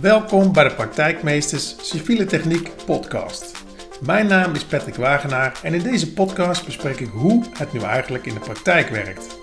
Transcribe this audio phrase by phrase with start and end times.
[0.00, 3.64] Welkom bij de Praktijkmeesters Civiele Techniek podcast.
[4.00, 8.26] Mijn naam is Patrick Wagenaar en in deze podcast bespreek ik hoe het nu eigenlijk
[8.26, 9.38] in de praktijk werkt.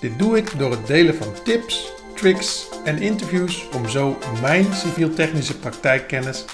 [0.00, 5.58] Dit doe ik door het delen van tips, tricks en interviews om zo mijn civiel-technische
[5.58, 6.44] praktijkkennis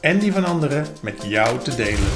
[0.00, 2.10] en die van anderen met jou te delen.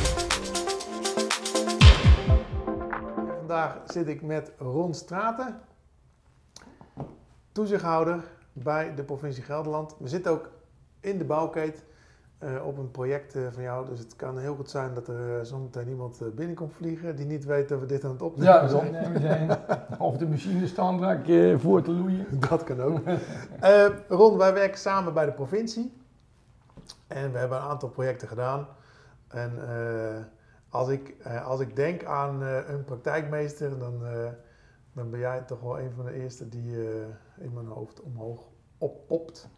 [3.36, 5.60] Vandaag zit ik met Ron Straten,
[7.52, 9.94] toezichthouder bij de provincie Gelderland.
[9.98, 10.56] We zitten ook
[11.00, 11.84] in de bouwkeet
[12.44, 13.86] uh, op een project uh, van jou.
[13.86, 17.44] Dus het kan heel goed zijn dat er uh, zometeen iemand binnenkomt vliegen die niet
[17.44, 19.20] weet dat we dit aan het opnemen ja, zijn.
[19.20, 19.58] Zijn.
[19.98, 21.22] of de machine staan daar
[21.58, 22.26] voor te loeien.
[22.48, 23.00] Dat kan ook.
[24.18, 25.92] Ron, wij werken samen bij de provincie.
[27.06, 28.66] En we hebben een aantal projecten gedaan.
[29.28, 29.52] En
[30.68, 34.02] als, ik, als ik denk aan een praktijkmeester, dan,
[34.92, 36.76] dan ben jij toch wel een van de eerste die
[37.38, 39.48] in mijn hoofd omhoog oppopt.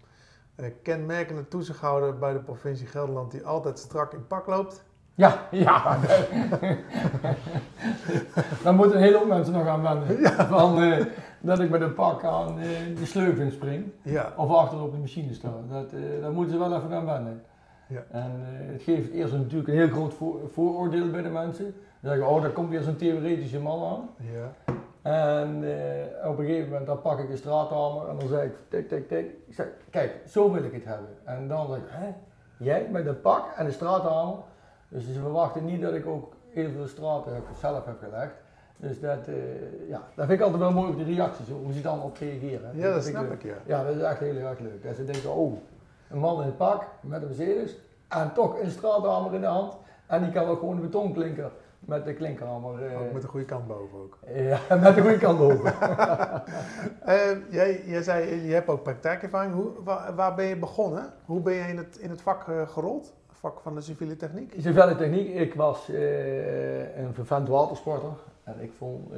[0.82, 4.84] Kenmerkende toezichthouder bij de provincie Gelderland die altijd strak in pak loopt.
[5.14, 5.98] Ja, ja.
[8.62, 10.20] Daar moeten een hele hoop mensen nog aan wennen.
[10.20, 10.46] Ja.
[10.46, 11.04] Van, uh,
[11.40, 13.84] dat ik met een pak aan uh, de sleuf in spring.
[14.02, 14.32] Ja.
[14.36, 15.52] Of achter op de machine sta.
[15.68, 17.42] Dat, uh, daar moeten ze wel even aan wennen.
[17.88, 18.04] Ja.
[18.10, 18.30] En
[18.72, 21.64] het geeft eerst natuurlijk een heel groot voor, vooroordeel bij de mensen.
[22.00, 24.08] Dan zeggen, oh, daar komt weer zo'n theoretische man aan.
[24.32, 24.74] Ja.
[25.02, 28.54] En uh, op een gegeven moment dan pak ik de straathamer en dan zeg ik
[28.68, 29.26] tik, tik, tik.
[29.46, 31.08] Ik zeg, kijk, zo wil ik het hebben.
[31.24, 32.08] En dan zeg ik, hè,
[32.56, 34.36] jij met een pak en de straathamer.
[34.88, 38.34] Dus ze verwachten niet dat ik ook heel veel straten heb, zelf heb gelegd.
[38.76, 41.80] Dus dat, uh, ja, dat vind ik altijd wel mooi op de reacties, hoe ze
[41.80, 42.76] dan op reageren.
[42.76, 43.54] Ja, dat, snap ik, ja.
[43.66, 44.84] Ja, dat is echt heel erg leuk.
[44.84, 45.56] En ze denken, oh,
[46.10, 47.76] een man in het pak met een Mercedes
[48.08, 49.76] en toch een straathamer in de hand.
[50.06, 52.90] En die kan ook gewoon een betonklinker met de klinkerhammer.
[52.90, 54.18] Uh, ook met de goede kant boven ook.
[54.34, 55.74] Ja, met de goede kant boven.
[57.06, 59.54] uh, jij, jij zei, je hebt ook praktijkervaring.
[59.54, 61.12] Hoe, waar, waar, ben je begonnen?
[61.24, 63.18] Hoe ben je in het, in het vak uh, gerold?
[63.30, 64.54] vak van de civiele techniek?
[64.58, 68.12] Civiele techniek, ik was een vervent watersporter.
[68.44, 69.12] En ik vond,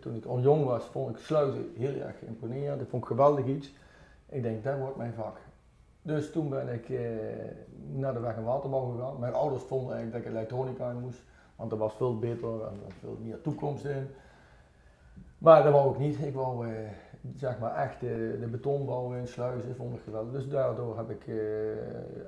[0.00, 2.80] toen ik al jong was, vond ik sluiten heel erg imponerend.
[2.80, 3.74] Ik vond het geweldig iets.
[4.28, 5.36] Ik denk, dat wordt mijn vak.
[6.02, 6.88] Dus toen ben ik
[7.92, 9.18] naar de weg en waterbouw gegaan.
[9.18, 11.22] Mijn ouders vonden eigenlijk dat ik elektronica moest.
[11.60, 14.08] Want er was veel beter en veel meer toekomst in.
[15.38, 16.20] Maar dat wou ik niet.
[16.20, 16.72] Ik wou uh,
[17.36, 20.32] zeg maar echt de, de betonbouw in sluizen, vond ik geweldig.
[20.32, 21.36] Dus daardoor heb ik uh,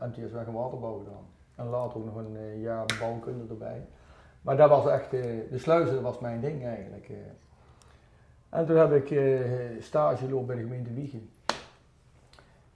[0.01, 1.25] MTS Weg en Waterbouw gedaan.
[1.55, 3.87] En later ook nog een uh, jaar bouwkunde erbij.
[4.43, 7.11] Maar dat was echt, de sluizen was mijn ding eigenlijk.
[8.49, 9.07] En toen heb ik
[9.83, 11.31] stage gelopen bij de gemeente Wiegen.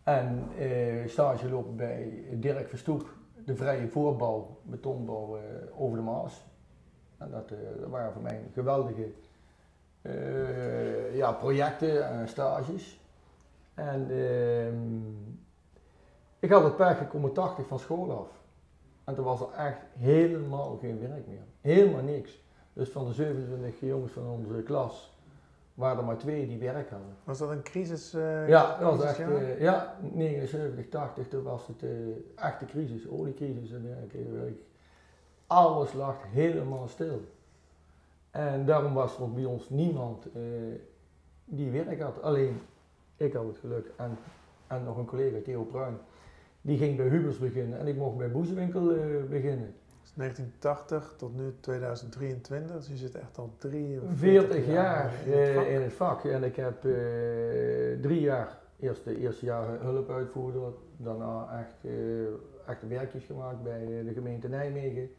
[0.03, 0.49] En
[1.07, 3.09] stage gelopen bij Dirk Verstoep,
[3.47, 5.39] de vrije voorbouw, betonbouw
[5.77, 6.45] over de Maas.
[7.19, 9.13] En dat, uh, dat waren voor mij geweldige
[10.03, 13.01] uh, ja, projecten en stages.
[13.75, 14.73] En uh,
[16.39, 18.29] ik had het per keer 80 van school af.
[19.05, 21.45] En toen was er echt helemaal geen werk meer.
[21.61, 22.45] Helemaal niks.
[22.73, 25.16] Dus van de 27 jongens van onze klas
[25.77, 27.17] waren er maar twee die werk hadden.
[27.25, 28.15] Was dat een crisis?
[28.15, 31.91] Uh, ja, dat was echt, uh, ja, 79, 80, toen was het uh,
[32.35, 34.55] echt de crisis, oliecrisis en dergelijke
[35.47, 37.21] alles lag helemaal stil.
[38.31, 40.27] En daarom was er bij ons niemand
[41.45, 42.23] die werk had.
[42.23, 42.61] Alleen
[43.17, 44.19] ik had het geluk en,
[44.67, 45.99] en nog een collega, Theo Pruin.
[46.61, 48.87] Die ging bij Hubers beginnen en ik mocht bij Boezewinkel
[49.29, 49.75] beginnen.
[50.17, 55.75] 1980 tot nu 2023, dus je zit echt al 43 40 jaar, in, het uh,
[55.75, 56.25] in, het vak.
[56.25, 56.81] En ik heb
[58.01, 61.93] drie jaar, eerst de eerste jaar hulpuitvoerder, daarna echt,
[62.67, 65.11] echt werkjes gemaakt bij de gemeente Nijmegen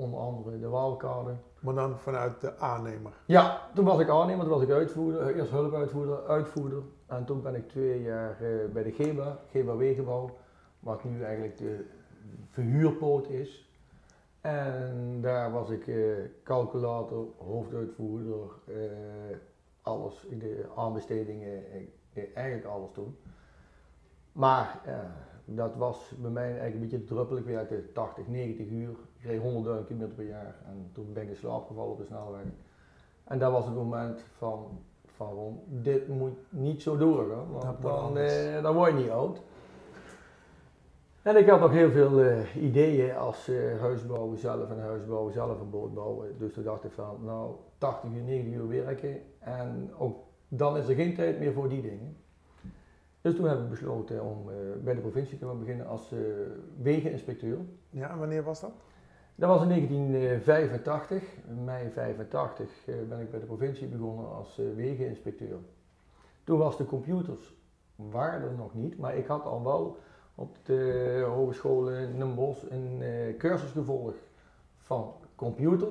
[0.00, 1.36] onder andere de Waalkade.
[1.60, 3.12] Maar dan vanuit de aannemer?
[3.26, 6.82] Ja, toen was ik aannemer, toen was ik uitvoerder, eh, eerst hulpuitvoerder, uitvoerder.
[7.06, 10.36] En toen ben ik twee jaar uh, bij de GEBA, GEBA Wegenbouw,
[10.80, 11.84] wat nu eigenlijk de
[12.48, 13.69] verhuurpoot is.
[14.40, 18.50] En daar was ik uh, calculator, hoofduitvoerder,
[19.82, 21.62] alles in de aanbestedingen,
[22.34, 23.16] eigenlijk alles toen.
[24.32, 24.80] Maar
[25.44, 27.42] dat was bij mij eigenlijk een beetje druppelig.
[27.42, 28.90] Ik werkte 80, 90 uur.
[29.18, 29.44] Ik reed 100.000
[29.86, 30.56] kilometer per jaar.
[30.66, 32.42] En toen ben ik in slaap gevallen op de snelweg.
[33.24, 37.50] En dat was het moment van, van dit moet niet zo doorgaan.
[37.52, 39.42] Want dan, eh, dan word je niet oud.
[41.22, 45.60] En ik had nog heel veel uh, ideeën als uh, huisbouwen zelf en huisbouwen zelf
[45.60, 46.38] een boot bouwen.
[46.38, 49.22] Dus toen dacht ik van, nou, 80 uur, 90 uur werken.
[49.38, 50.18] En ook
[50.48, 52.16] dan is er geen tijd meer voor die dingen.
[53.20, 56.14] Dus toen hebben we besloten om uh, bij de provincie te gaan beginnen als
[56.82, 57.58] wegeninspecteur.
[57.90, 58.72] Ja, en wanneer was dat?
[59.34, 61.22] Dat was in 1985,
[61.64, 65.58] mei 85 uh, ben ik bij de provincie begonnen als wegeninspecteur.
[66.44, 67.54] Toen was de computers,
[67.96, 69.98] waren er nog niet, maar ik had al wel
[70.34, 74.16] op de hogeschool in Den Bosch een eh, cursus gevolgd
[74.76, 75.88] van computer.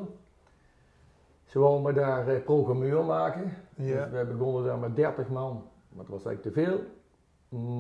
[1.44, 3.54] Ze wilden me daar eh, programmeur maken.
[3.76, 4.04] Ja.
[4.04, 6.80] Dus wij begonnen daar met 30 man, maar dat was eigenlijk te veel.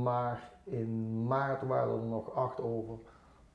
[0.03, 2.97] Maar in maart waren er nog acht over.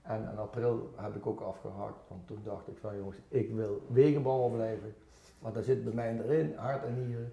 [0.02, 3.82] En in april heb ik ook afgehaakt, want toen dacht ik van jongens, ik wil
[3.86, 4.94] wegenbouwer blijven.
[5.38, 7.32] Want dat zit bij mij erin, hart en nieren.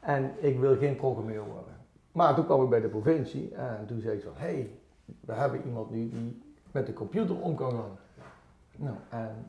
[0.00, 1.76] En ik wil geen programmeur worden.
[2.12, 4.70] Maar toen kwam ik bij de provincie en toen zei ik van, hé, hey,
[5.20, 7.98] we hebben iemand nu die met de computer om kan gaan.
[8.76, 9.46] Nou, en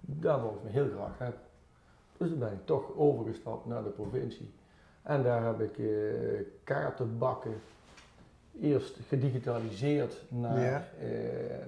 [0.00, 1.40] daar wou ik me heel graag hebben.
[2.16, 4.50] Dus toen ben ik toch overgestapt naar de provincie.
[5.02, 5.86] En daar heb ik eh,
[6.64, 7.60] kaartenbakken
[8.60, 10.84] eerst gedigitaliseerd naar, Ja.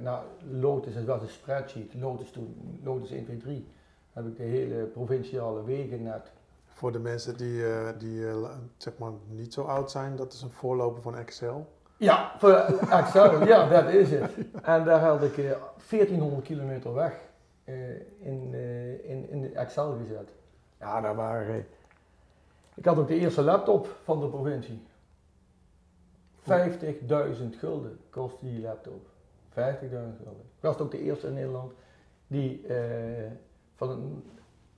[0.01, 3.67] naar Lotus, het was een spreadsheet, Lotus toen, Lotus 1, 2, 3.
[4.13, 6.33] Heb ik de hele provinciale wegennet.
[6.67, 8.25] Voor de mensen die, eh, die
[8.77, 11.73] zeg maar niet zo oud zijn, dat is een voorloper van Excel.
[12.03, 12.51] Ja, voor
[12.91, 14.31] Excel, ja, dat is het.
[14.63, 15.51] En daar had ik eh,
[15.89, 17.21] 1400 kilometer weg
[17.65, 20.31] eh, in, eh, in, in de Excel gezet.
[20.81, 21.55] Ja, daar waren...
[21.55, 21.63] eh,
[22.75, 24.83] ik had ook de eerste laptop van de provincie.
[26.41, 26.47] 50.000
[27.59, 29.07] gulden kostte die laptop.
[29.51, 29.55] 50.000
[29.91, 30.45] gulden.
[30.57, 31.73] Ik was ook de eerste in Nederland
[32.27, 33.31] die eh,
[33.75, 34.25] van een,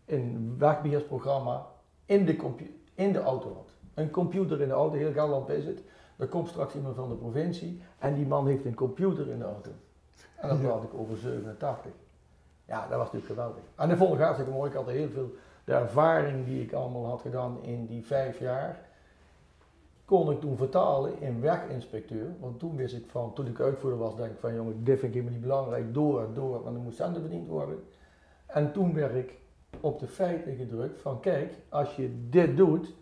[0.07, 1.67] een wegbeheersprogramma
[2.07, 2.53] in de,
[2.95, 3.69] in de auto had.
[3.95, 5.81] Een computer in de auto, heel Gelderland is het.
[6.17, 9.45] Er komt straks iemand van de provincie en die man heeft een computer in de
[9.45, 9.71] auto.
[10.37, 10.65] En dat Ja.
[10.65, 11.91] praat ik over 87.
[12.67, 13.63] Ja, dat was natuurlijk geweldig.
[13.77, 14.71] En dat vond ik hartstikke mooi.
[14.71, 15.31] Ik had heel veel,
[15.65, 18.79] de ervaring die ik allemaal had gedaan in die vijf jaar,
[20.05, 22.27] kon ik toen vertalen in weginspecteur.
[22.41, 25.03] Want toen wist ik van, toen ik uitvoerder was, denk ik van jongen, dit vind
[25.03, 27.79] ik helemaal niet belangrijk, door, door, want er moet centen verdiend worden.
[28.47, 29.39] En toen werd ik
[29.81, 32.95] op de feiten gedrukt van kijk, als je dit doet,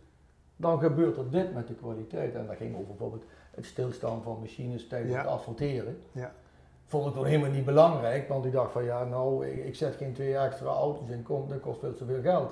[0.57, 2.35] dan gebeurt er dit met de kwaliteit.
[2.35, 5.19] En dat ging over bijvoorbeeld het stilstaan van machines tijdens Ja.
[5.19, 5.99] het asfalteren.
[6.13, 6.33] Ja.
[6.87, 9.95] Vond ik toen helemaal niet belangrijk, want ik dacht van ja, nou, ik, ik zet
[9.95, 12.51] geen twee extra auto's in, kom, dat kost veel te veel geld.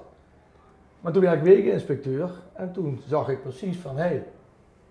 [1.00, 4.26] Maar toen werd ik wegeninspecteur en toen zag ik precies van hé, hey,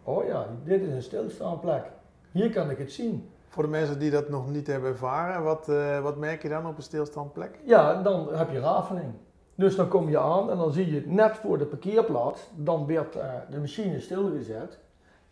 [0.03, 1.83] oh ja, dit is een stilstaanplek.
[2.31, 3.29] Hier kan ik het zien.
[3.47, 6.67] Voor de mensen die dat nog niet hebben ervaren, wat, eh, wat merk je dan
[6.67, 7.59] op een stilstandplek?
[7.63, 9.13] Ja, dan heb je rafeling.
[9.59, 13.15] Dus dan kom je aan en dan zie je net voor de parkeerplaats, dan werd
[13.15, 14.79] eh, de machine stilgezet.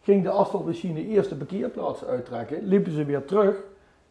[0.02, 3.64] Ging de asfaltmachine eerst de parkeerplaats uittrekken, liepen ze weer terug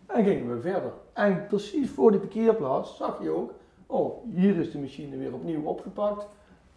[0.06, 0.92] en gingen we verder.
[1.12, 3.52] En precies voor die parkeerplaats zag je ook,
[3.86, 6.26] oh, hier is de machine weer opnieuw opgepakt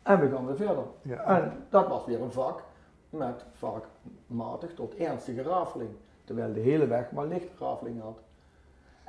[0.03, 0.83] en we gaan weer verder.
[1.01, 1.23] Ja.
[1.23, 2.63] En dat was weer een vak
[3.09, 3.83] met vaak
[4.27, 5.89] matig tot ernstige rafeling.
[6.23, 8.19] Terwijl de hele weg maar lichte rafeling had.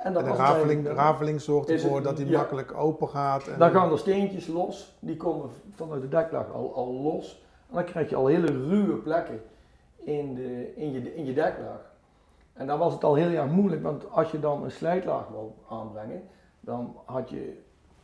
[0.03, 2.37] En de rafeling, rafeling zorgt het- ervoor dat hij ja.
[2.37, 3.47] makkelijk open gaat.
[3.47, 7.43] En, dan gaan er steentjes los, die komen vanuit de deklaag al, al los.
[7.69, 9.41] En dan krijg je al hele ruwe plekken
[10.03, 11.89] in, de, in, je, in je deklaag.
[12.53, 15.55] En dan was het al heel erg moeilijk, want als je dan een slijtlaag wil
[15.69, 16.23] aanbrengen,
[16.59, 17.57] dan had je,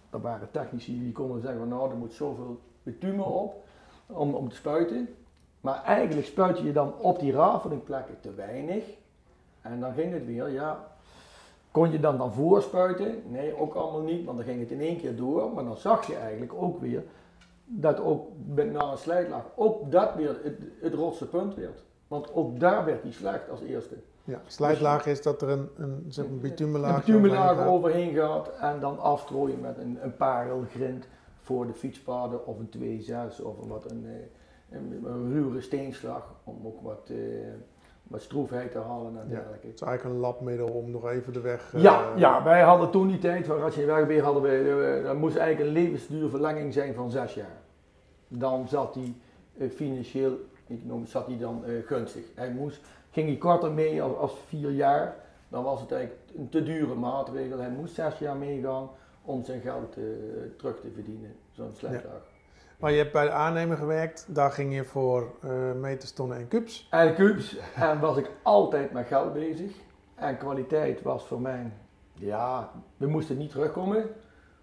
[0.09, 3.65] er waren technici die konden zeggen van nou, er moet zoveel bitumen op
[4.05, 5.09] om, om te spuiten.
[5.61, 8.83] Maar eigenlijk spuit je dan op die rafelingplekken te weinig.
[9.61, 10.87] En dan ging het weer, ja,
[11.77, 13.21] kon je dan dan voorspuiten?
[13.27, 15.51] Nee, ook allemaal niet, want dan ging het in één keer door.
[15.53, 17.03] Maar dan zag je eigenlijk ook weer
[17.65, 21.83] dat ook met, na een slijtlaag ook dat weer het, het rotste punt werd.
[22.07, 23.95] Want ook daar werd hij slecht als eerste.
[24.23, 28.99] ja, slijtlaag is dat er een, een, zeg Een bitumenlaag bitumenlaag overheen gaat en dan
[28.99, 31.07] afstrooien met een, een parelgrind
[31.41, 33.03] voor de fietspaden of een
[33.39, 37.17] 2-6 of een, wat een, eh, een, een ruwere steenslag om ook wat, eh,
[38.07, 39.35] wat stroefheid te halen en Ja.
[39.35, 39.67] dergelijke.
[39.67, 41.73] Het is eigenlijk een labmiddel om nog even de weg...
[41.73, 45.15] eh, Ja, ja, wij hadden toen die tijd, waar als je wegbeheer hadden we, dat
[45.15, 47.57] moest eigenlijk een levensduurverlenging zijn van zes jaar.
[48.27, 49.13] Dan zat hij
[49.57, 50.33] eh, financieel,
[50.67, 52.23] economisch zat hij dan eh, gunstig.
[52.35, 55.15] Hij moest, ging hij korter mee als, als vier jaar,
[55.49, 57.59] dan was het eigenlijk een te dure maatregel.
[57.59, 58.89] Hij moest zes jaar meegaan
[59.21, 60.03] om zijn geld eh,
[60.57, 62.21] terug te verdienen, zo'n slechtdag.
[62.77, 65.31] Maar je hebt bij de aannemer gewerkt, daar ging je voor
[66.15, 66.87] tonnen en kubus.
[66.91, 69.71] En kubus, en was ik altijd met geld bezig.
[70.15, 71.71] En kwaliteit was voor mij,
[72.13, 74.09] ja, we moesten niet terugkomen.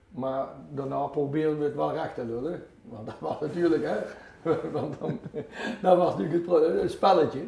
[0.08, 2.62] Maar daarna probeerden we het wel recht te lullen.
[2.82, 3.98] Want dat was natuurlijk, hè.
[4.72, 5.20] Want dan,
[5.82, 7.44] dat was natuurlijk het spelletje.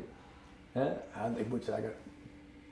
[0.72, 0.86] Hè?
[1.24, 1.92] En ik moet zeggen,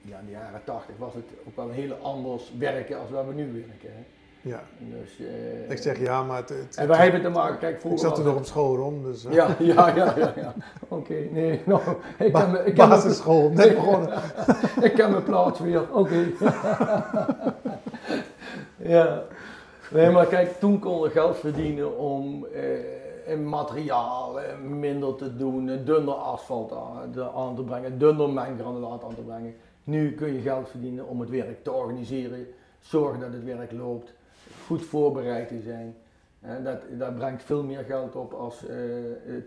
[0.00, 3.28] ja, in de jaren tachtig was het ook wel een heel anders werken als waar
[3.28, 3.90] we nu werken.
[3.92, 4.04] Hè?
[4.44, 4.62] Ja.
[4.78, 6.48] Dus, eh, Ik zeg ja, maar het...
[6.48, 9.04] het- En wij hebben te maken, kijk, ik vroeger zat toen nog op school rond,
[9.04, 9.24] dus...
[9.24, 10.32] eh, Ja, ja, ja, ja.
[10.36, 10.54] ja.
[10.88, 11.80] Oké, nee, nou,
[12.18, 14.08] ik ba- me- ik basisschool, net begonnen.
[14.88, 16.26] ik heb mijn plaats weer, oké.
[18.76, 19.22] ja.
[19.90, 22.46] Nee, maar kijk, toen kon je geld verdienen om,
[23.26, 26.72] eh, materiaal minder te doen, dunner asfalt
[27.34, 29.54] aan, te brengen, dunner menggranulaat aan te brengen.
[29.84, 32.46] Nu kun je geld verdienen om het werk te organiseren,
[32.80, 34.12] zorgen dat het werk loopt,
[34.64, 35.96] goed voorbereid te zijn.
[36.40, 38.76] En dat, dat brengt veel meer geld op als eh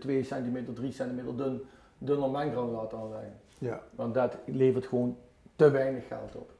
[0.00, 1.62] 2 centimeter, 3 centimeter dun,
[1.98, 3.32] dunner menggranulaat aanleggen.
[3.58, 3.80] Ja.
[3.94, 5.16] Want dat levert gewoon
[5.56, 6.50] te weinig geld op.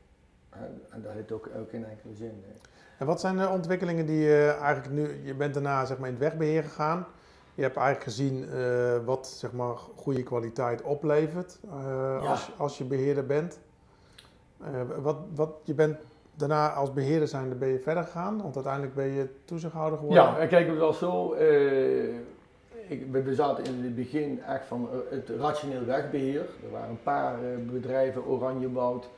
[0.51, 2.27] En, en dat heeft ook, ook geen enkele zin.
[2.43, 2.57] nee.
[2.99, 6.15] En wat zijn de ontwikkelingen die je eigenlijk nu, je bent daarna zeg maar in
[6.15, 7.07] het wegbeheer gegaan.
[7.55, 12.29] Je hebt eigenlijk gezien eh, wat zeg maar goede kwaliteit oplevert eh, Ja.
[12.31, 13.59] als, als je beheerder bent.
[14.61, 14.69] Eh,
[15.01, 15.97] wat, wat, je bent
[16.39, 20.25] daarna als beheerder zijnde ben je verder gegaan, want uiteindelijk ben je toezichthouder geworden.
[20.25, 21.33] Ja, en kijk, het was zo.
[21.33, 22.09] eh,
[22.89, 26.41] ik, we zaten in het begin echt van eh, het rationeel wegbeheer.
[26.41, 29.09] Er waren een paar eh, bedrijven, Oranjewoud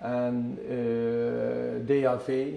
[0.00, 2.52] en eh, DHV.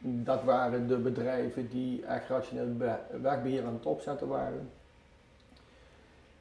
[0.00, 4.70] Dat waren de bedrijven die echt rationeel be- wegbeheer aan het opzetten waren.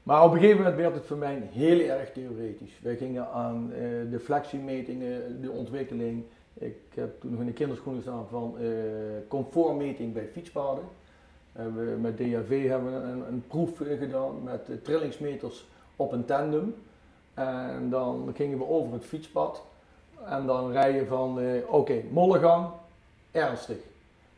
[0.04, 2.80] Maar op een gegeven moment werd het voor mij heel erg theoretisch.
[2.82, 3.70] Wij gingen aan
[4.10, 6.24] de flexiemetingen, de ontwikkeling.
[6.58, 8.68] Ik heb toen nog in de kinderschoenen staan van eh,
[9.28, 10.84] comfortmeting bij fietspaden.
[11.52, 16.76] We met DHV hebben we een, een proef gedaan met trillingsmeters op een tandem.
[17.34, 19.64] En dan gingen we over het fietspad.
[20.26, 22.68] En dan rijden van, eh, oké, mollengang,
[23.32, 23.78] ernstig.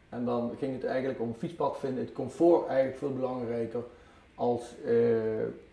[0.09, 3.83] En dan ging het eigenlijk om fietspad vinden, het comfort eigenlijk veel belangrijker
[4.35, 4.91] als eh,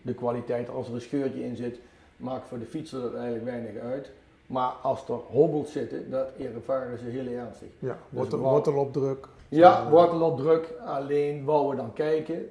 [0.01, 0.69] de kwaliteit.
[0.69, 1.79] Als er een scheurtje in zit,
[2.17, 4.11] maakt voor de fietser dat eigenlijk weinig uit.
[4.47, 7.67] Maar als er hobbels zitten, dat ervaren ze heel ernstig.
[7.79, 9.27] Ja, wortel, wat- wortelopdruk.
[9.49, 10.73] Ja, Zo, wortel op druk.
[10.85, 12.49] Alleen wouden we dan kijken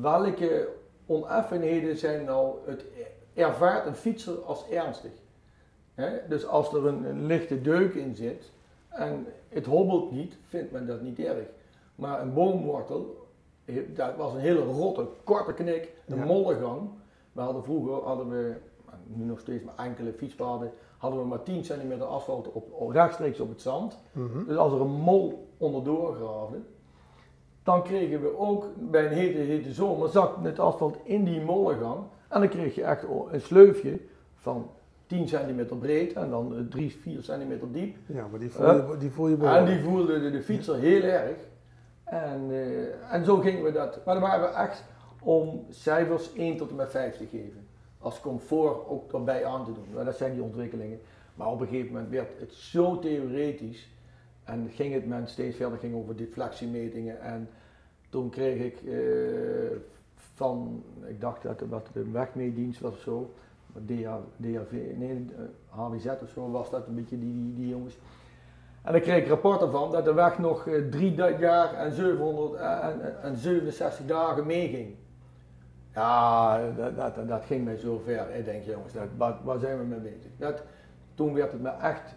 [0.00, 0.68] welke
[1.06, 2.84] oneffenheden zijn nou, het
[3.34, 5.10] ervaart een fietser als ernstig.
[6.28, 8.50] Dus als er een, een lichte deuk in zit
[8.88, 11.46] en het hobbelt niet, vindt men dat niet erg.
[11.94, 13.26] Maar een boomwortel,
[13.64, 16.24] eh, dat was een hele rotte, korte knik, een Ja.
[16.24, 16.88] mollengang.
[17.32, 18.54] We hadden vroeger, hadden we,
[19.06, 20.72] nu nog steeds maar enkele fietspaden,
[21.04, 23.98] hadden we maar 10 centimeter asfalt op, rechtstreeks op het zand.
[24.12, 24.44] Mhm.
[24.46, 26.58] Dus als er een mol onderdoor graafde,
[27.62, 31.98] dan kregen we ook bij een hete, hete zomer, zakte het asfalt in die mollengang.
[32.28, 34.00] En dan kreeg je echt een sleufje
[34.34, 34.70] van
[35.06, 37.96] 10 centimeter breed en dan eh, 3, 4 centimeter diep.
[38.06, 41.02] Ja, maar die voel je, die voel je En die voelde de, de fietser heel
[41.02, 41.36] erg.
[42.04, 44.00] En, eh, en zo gingen we dat.
[44.04, 44.84] Maar dan waren we echt
[45.22, 47.63] om cijfers 1 tot en met 5 te geven.
[48.04, 50.04] Als comfort ook erbij aan te doen.
[50.04, 51.00] Dat zijn die ontwikkelingen.
[51.34, 53.88] Maar op een gegeven moment werd het zo theoretisch.
[54.44, 57.20] En ging het men steeds verder ging over deflectiemetingen.
[57.20, 57.48] En
[58.08, 59.76] toen kreeg ik eh,
[60.16, 63.30] van, ik dacht dat het de wegmeedienst was of zo.
[63.86, 67.98] DHV, nee, eh, HWZ of zo was dat een beetje die, die, jongens.
[68.82, 71.92] En dan kreeg ik rapporten van dat de weg nog eh, drie da- jaar en,
[71.92, 74.94] 700, eh, en, en- en 67 dagen meeging.
[75.94, 78.34] Ja, dat, dat, dat ging mij zo ver.
[78.34, 80.30] Ik denk, jongens, dat, waar, waar zijn we mee bezig?
[80.36, 80.62] Dat,
[81.14, 82.14] toen werd het me echt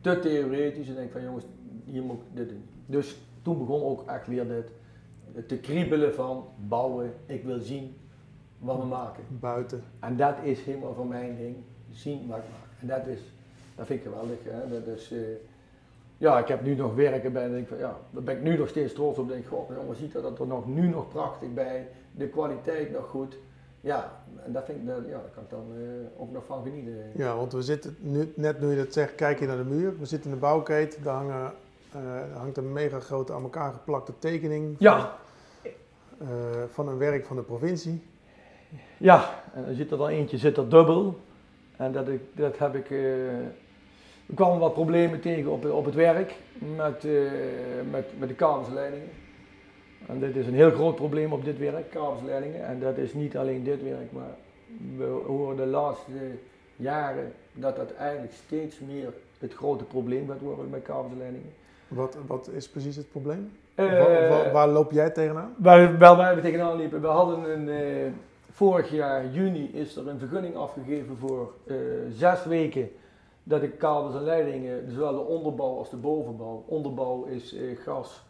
[0.00, 0.86] te theoretisch.
[0.86, 1.44] En ik denk van, jongens,
[1.84, 2.64] hier moet ik dit doen.
[2.86, 4.70] Dus toen begon ook echt weer dit
[5.46, 7.12] te kriebelen van bouwen.
[7.26, 7.96] Ik wil zien
[8.58, 9.24] wat we maken.
[9.28, 9.82] Buiten.
[10.00, 11.56] En dat is helemaal van mijn ding.
[11.90, 12.80] Zien wat ik maak.
[12.80, 13.20] En dat is,
[13.74, 14.38] dat vind ik geweldig.
[14.44, 14.84] Hè?
[14.84, 15.18] Dat is, eh,
[16.18, 18.56] ja, ik heb nu nog werken bij en denk van ja, daar ben ik nu
[18.56, 19.28] nog steeds trots op.
[19.28, 21.88] Denk, god jongen, ziet dat dat er nog, nu nog prachtig bij.
[22.18, 23.36] De kwaliteit nog goed.
[23.80, 26.62] Ja, en dat vind ik, dat, ja, daar kan ik dan eh, ook nog van
[26.62, 27.10] genieten.
[27.14, 29.98] Ja, want we zitten nu, net nu je dat zegt, kijk je naar de muur.
[29.98, 31.52] We zitten in de bouwketen, daar, hangen,
[31.92, 35.16] eh, daar hangt een mega grote aan elkaar geplakte tekening Ja,
[36.18, 36.28] eh,
[36.70, 38.02] van een werk van de provincie.
[38.96, 41.18] ja, en dan zit er dan eentje zit er dubbel.
[41.76, 42.90] En dat, ik, dat heb ik.
[42.90, 46.34] er kwamen wat problemen tegen op, op het werk
[46.76, 47.06] met,
[47.90, 49.08] met, met de kabelsleidingen.
[50.06, 52.64] En dit is een heel groot probleem op dit werk, kabelsleidingen.
[52.66, 54.34] En dat is niet alleen dit werk, maar
[54.96, 56.12] we horen de laatste
[56.76, 61.52] jaren dat dat eigenlijk steeds meer het grote probleem gaat worden met kabelsleidingen.
[61.88, 63.50] Wat, wat is precies het probleem?
[63.74, 65.54] Eh, Wa- wa- waar loop jij tegenaan?
[65.58, 68.10] Waar, wel waar we tegenaan liepen, we hadden een, eh,
[68.50, 71.76] vorig jaar juni is er een vergunning afgegeven voor eh,
[72.12, 72.90] zes weken
[73.42, 78.24] dat de kabels en leidingen, zowel de onderbouw als de bovenbouw, onderbouw is gas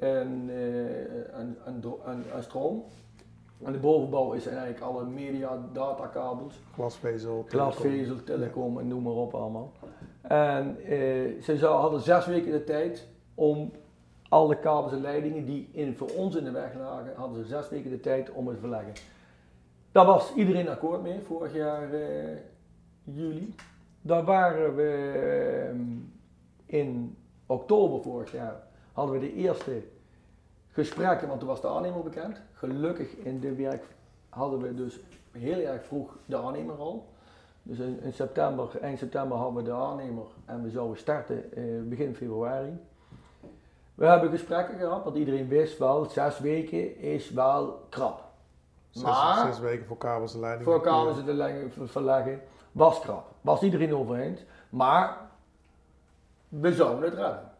[0.00, 2.84] en, eh, en, en, dro- en- en stroom.
[3.64, 6.54] En de bovenbouw is eigenlijk alle media, datakabels.
[6.74, 9.72] Glasvezel, Glasvezel, telecom en noem maar op allemaal.
[10.22, 13.70] En eh, ze zou, hadden zes weken de tijd om
[14.28, 17.68] alle kabels en leidingen die in, voor ons in de weg lagen, hadden ze zes
[17.68, 18.92] weken de tijd om het te verleggen.
[19.92, 22.36] Daar was iedereen akkoord mee, vorig jaar eh,
[23.04, 23.54] juli.
[24.02, 25.12] Daar waren we
[26.66, 27.16] eh, in
[27.46, 28.56] oktober vorig jaar,
[28.96, 29.82] hadden we de eerste
[30.72, 32.40] gesprekken, want toen was de aannemer bekend.
[32.52, 33.84] Gelukkig in dit werk
[34.28, 35.00] hadden we dus
[35.32, 37.06] heel erg vroeg de aannemer al.
[37.62, 41.62] Dus in, in september, eind september hadden we de aannemer en we zouden starten eh,
[41.84, 42.78] begin februari.
[43.94, 48.24] We hebben gesprekken gehad, want iedereen wist wel, zes weken is wel krap.
[48.90, 50.72] Zes, Maar- zes weken voor kabels en leidingen.
[50.72, 50.82] Voor
[51.24, 52.40] te leggen- ver- verleggen,
[52.72, 53.24] was krap.
[53.40, 54.40] Was iedereen over eens.
[54.70, 55.16] Maar
[56.48, 57.50] we zouden het redden.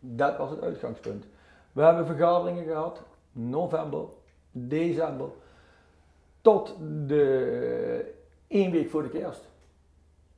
[0.00, 1.26] Dat was het uitgangspunt.
[1.72, 3.02] We hebben vergaderingen gehad,
[3.32, 4.04] november,
[4.50, 5.28] december,
[6.40, 6.76] tot
[7.06, 8.14] de
[8.46, 9.48] één week voor de kerst.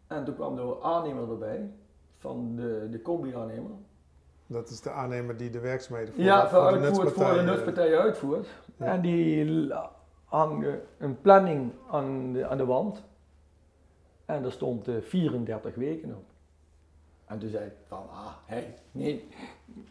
[0.07, 1.71] En toen kwam de aannemer erbij,
[2.17, 3.71] van de, de combi-aannemer.
[4.47, 6.61] Dat is de aannemer die de werkzaamheden voor, Ja, voor
[6.95, 8.47] voor, de voor de eh, nutspartij uitvoert.
[8.77, 8.87] Ja.
[8.87, 9.73] En die
[10.25, 13.03] hangde een planning aan de, aan de wand.
[14.25, 16.25] En er stond eh, 34 weken op.
[17.33, 19.29] En toen zei ik van, ah, hé, nee,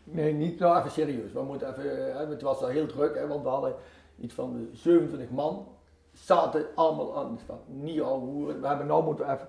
[0.04, 1.32] nee, niet nou even serieus.
[1.32, 3.76] We moeten even, het was al heel druk, hè, want we hadden
[4.20, 5.68] iets van 27 man.
[6.14, 8.62] Zaten allemaal aan, van, niet al hoeren.
[8.62, 9.48] We hebben nou moeten even,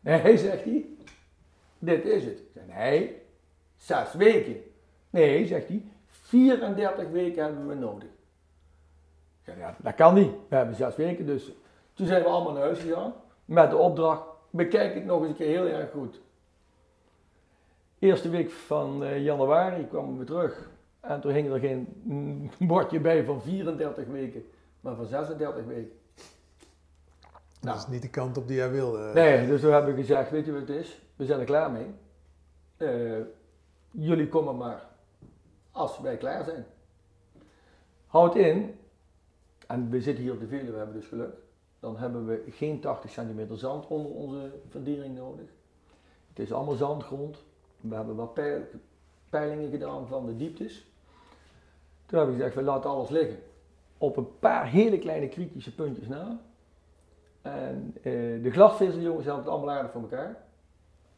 [0.00, 0.86] nee, zegt hij,
[1.78, 2.42] dit is het.
[2.52, 3.22] Zei, nee,
[3.76, 4.56] zes weken.
[5.10, 8.08] Nee, zegt hij, 34 weken hebben we nodig.
[8.08, 10.32] Ik zei, ja, dat kan niet.
[10.48, 11.50] We hebben zes weken, dus
[11.94, 13.14] toen zijn we allemaal naar huis gegaan.
[13.44, 16.22] Met de opdracht, bekijk het nog eens een keer heel erg goed.
[17.98, 20.70] Eerste week van eh, januari kwamen we terug.
[21.00, 21.88] En toen hing er geen
[22.68, 24.44] bordje bij van 34 weken,
[24.80, 25.92] maar van 36 weken.
[27.60, 28.98] Dat is niet de kant op die jij wilde.
[28.98, 29.14] Nou.
[29.14, 31.02] Nee, dus toen hebben we gezegd, weet je wat het is?
[31.16, 31.86] We zijn er klaar mee.
[32.76, 33.20] Eh,
[33.90, 34.86] jullie komen maar
[35.70, 36.66] als wij klaar zijn.
[38.06, 38.78] Houd in,
[39.66, 41.34] en we zitten hier op de Veluwe, we hebben dus geluk.
[41.80, 45.46] Dan hebben we geen 80 centimeter zand onder onze verdiening nodig.
[46.28, 47.44] Het is allemaal zandgrond.
[47.88, 48.64] We hebben wat peil-
[49.30, 50.86] peilingen gedaan van de dieptes.
[52.06, 53.38] Toen hebben we gezegd, we laten alles liggen.
[53.98, 56.40] Op een paar hele kleine kritische puntjes na.
[57.42, 58.02] En eh,
[58.42, 60.44] de glasvezeljongens hebben het allemaal aardig voor elkaar.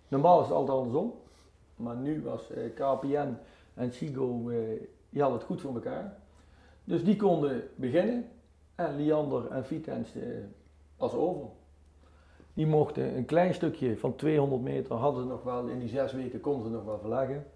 [0.08, 1.14] Normaal is het altijd andersom.
[1.76, 3.35] Maar nu was eh, KPN
[3.75, 4.56] en Sigo, eh,
[5.10, 6.17] die hadden het goed voor elkaar.
[6.84, 8.28] Dus die konden beginnen.
[8.75, 10.23] En Liander en Vitens eh,
[10.97, 11.49] was over.
[12.56, 16.12] Die mochten een klein stukje van 200 meter, hadden ze nog wel, in die zes
[16.12, 17.47] weken konden ze nog wel verleggen.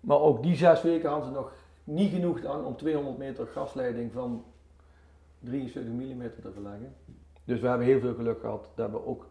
[0.00, 1.52] Maar ook die zes weken hadden ze nog
[1.84, 4.44] niet genoeg aan om 200 meter gasleiding van
[5.38, 6.94] 73 mm te verleggen.
[7.44, 9.26] Dus we hebben heel veel geluk gehad dat we ook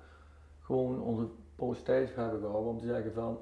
[0.60, 3.38] gewoon onze tijd hebben gehouden om te zeggen van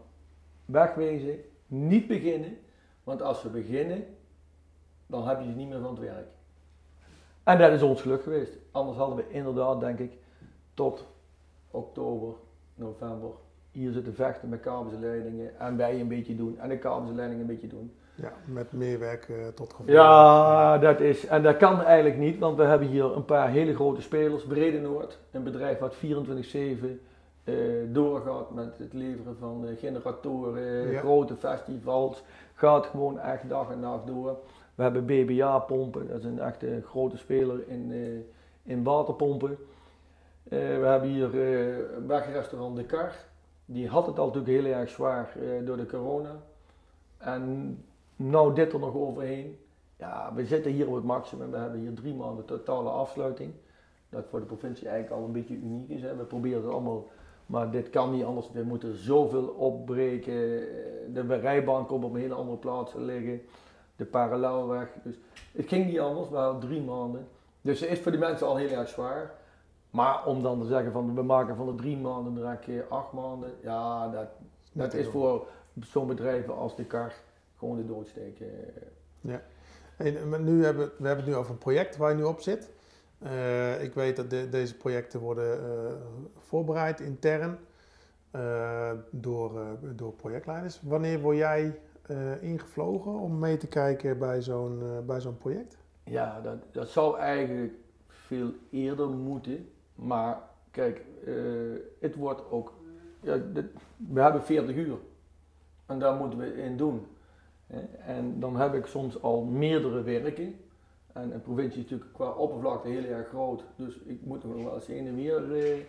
[0.65, 2.57] wegwezen, niet beginnen,
[3.03, 4.05] want als we beginnen,
[5.05, 6.27] dan heb je ze niet meer van het werk.
[7.43, 8.57] En dat is ons geluk geweest.
[8.71, 10.11] Anders hadden we inderdaad, denk ik,
[10.73, 11.07] tot
[11.71, 12.33] oktober,
[12.75, 13.29] november
[13.71, 17.09] hier zitten vechten met kabels en leidingen en wij een beetje doen en de kabels
[17.09, 17.91] en leidingen een beetje doen.
[18.15, 19.89] Ja, met meer werk eh, tot gevolg.
[19.89, 21.25] Ja, dat is.
[21.27, 24.43] En dat kan eigenlijk niet, want we hebben hier een paar hele grote spelers.
[24.43, 25.97] Brede Noord, een bedrijf wat 24-7
[27.43, 27.55] eh,
[27.91, 30.99] doorgaat met het leveren van eh, generatoren, Ja.
[30.99, 32.23] grote festivals.
[32.53, 34.37] Gaat gewoon echt dag en nacht door.
[34.75, 39.57] We hebben BBA-pompen, dat is een echte grote speler in, eh, in waterpompen.
[40.49, 41.75] Eh, we hebben hier eh,
[42.07, 43.11] wegrestaurant De Kar.
[43.65, 46.35] Die had het al natuurlijk heel erg zwaar eh, door de corona.
[47.17, 47.77] En
[48.15, 49.57] nou dit er nog overheen.
[49.97, 51.51] Ja, we zitten hier op het maximum.
[51.51, 53.53] We hebben hier drie maanden totale afsluiting.
[54.09, 56.01] Dat voor de provincie eigenlijk al een beetje uniek is.
[56.01, 56.15] Hè.
[56.15, 57.07] We proberen het allemaal,
[57.45, 58.51] maar dit kan niet anders.
[58.51, 60.33] We moeten zoveel opbreken.
[61.13, 63.41] De rijbaan komt op een hele andere plaats liggen.
[63.95, 64.89] De parallelweg.
[65.03, 65.15] Dus
[65.51, 66.29] het ging niet anders.
[66.29, 67.27] We hadden drie maanden.
[67.61, 69.38] Dus het is voor die mensen al heel erg zwaar.
[69.89, 73.11] Maar om dan te zeggen van we maken van de drie maanden direct eh, acht
[73.11, 73.51] maanden.
[73.61, 74.27] Ja, dat,
[74.73, 75.47] dat is voor
[75.79, 77.13] zo'n bedrijven als de kar
[77.57, 78.39] gewoon de doodsteek.
[78.39, 79.33] eh.
[79.97, 82.69] En, nu hebben, we hebben het nu over een project waar je nu op zit.
[83.19, 85.93] Eh, ik weet dat de- deze projecten worden eh,
[86.37, 87.57] voorbereid intern
[88.31, 89.51] eh, door,
[89.95, 90.79] door projectleiders.
[90.83, 91.79] Wanneer word jij
[92.41, 95.77] ingevlogen om mee te kijken bij zo'n bij zo'n project?
[96.03, 97.73] Ja, dat, dat zou eigenlijk
[98.07, 99.69] veel eerder moeten.
[100.01, 101.33] Maar kijk, eh,
[101.99, 102.73] het wordt ook.
[103.21, 103.37] Ja,
[103.95, 104.97] we hebben 40 uur.
[105.85, 107.05] En daar moeten we in doen.
[108.05, 110.55] En dan heb ik soms al meerdere werken.
[111.13, 113.63] En een provincie is natuurlijk qua oppervlakte heel erg groot.
[113.75, 115.79] Dus ik moet nog wel eens heen en weer eh,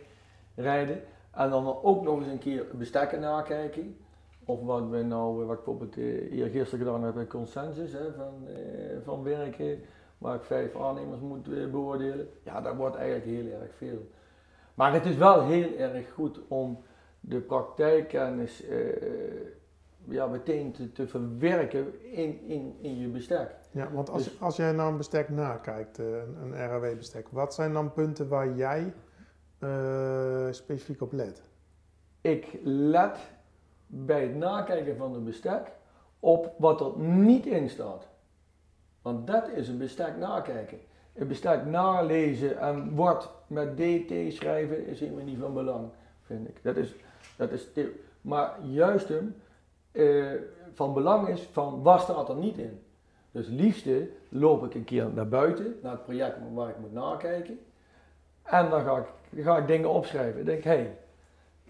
[0.55, 1.03] rijden.
[1.31, 3.97] En dan ook nog eens een keer bestekken nakijken.
[4.45, 8.49] Of wat we nou, wat ik bijvoorbeeld eh, eergisteren gedaan heb, een consensus hè, van,
[8.49, 9.81] eh, van werken
[10.21, 12.29] waar ik vijf aannemers moet beoordelen.
[12.43, 14.11] Ja, dat wordt eigenlijk heel erg veel.
[14.75, 16.83] Maar het is wel heel erg goed om
[17.21, 18.79] de praktijkkennis eh,
[20.05, 23.51] ja, meteen te, te verwerken in, in, in je bestek.
[23.71, 27.55] Ja, want als, Dus- als jij naar een bestek nakijkt, eh, een, een RAW-bestek, wat
[27.55, 28.93] zijn dan punten waar jij
[29.59, 31.43] eh, specifiek op let?
[32.21, 33.19] Ik let
[33.87, 35.73] bij het nakijken van een bestek
[36.21, 38.09] op wat er niet in staat.
[39.03, 40.79] Want dat is een bestek nakijken.
[41.13, 45.89] Een bestek nalezen en woord met DT schrijven is helemaal niet van belang,
[46.23, 46.63] vind ik.
[46.63, 46.95] Dat is,
[47.37, 47.69] dat is
[48.21, 49.35] maar juist hem
[49.93, 50.33] eh,
[50.73, 52.81] van belang is van wat staat er niet in.
[53.31, 57.59] Dus liefste loop ik een keer naar buiten, naar het project waar ik moet nakijken.
[58.43, 60.41] En dan ga ik, ga ik dingen opschrijven.
[60.41, 60.99] Ik denk, hé, hey,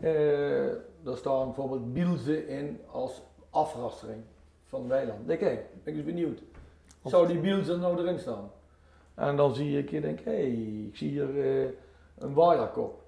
[0.00, 4.22] eh, er staan bijvoorbeeld bielzen in als afrastering
[4.64, 5.20] van weiland.
[5.20, 6.42] Ik denk, hé, hey, ben ik eens benieuwd.
[7.04, 8.50] Zou die bielzen nou erin staan?
[9.14, 11.68] En dan zie ik, ik denk, hé, hey, ik zie hier eh,
[12.18, 13.02] een waaierkop.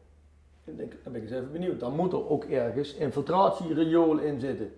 [0.64, 1.80] Ik denk, dan ben ik eens even benieuwd.
[1.80, 4.66] Dan moet er ook ergens infiltratieriool in zitten.
[4.66, 4.72] Ik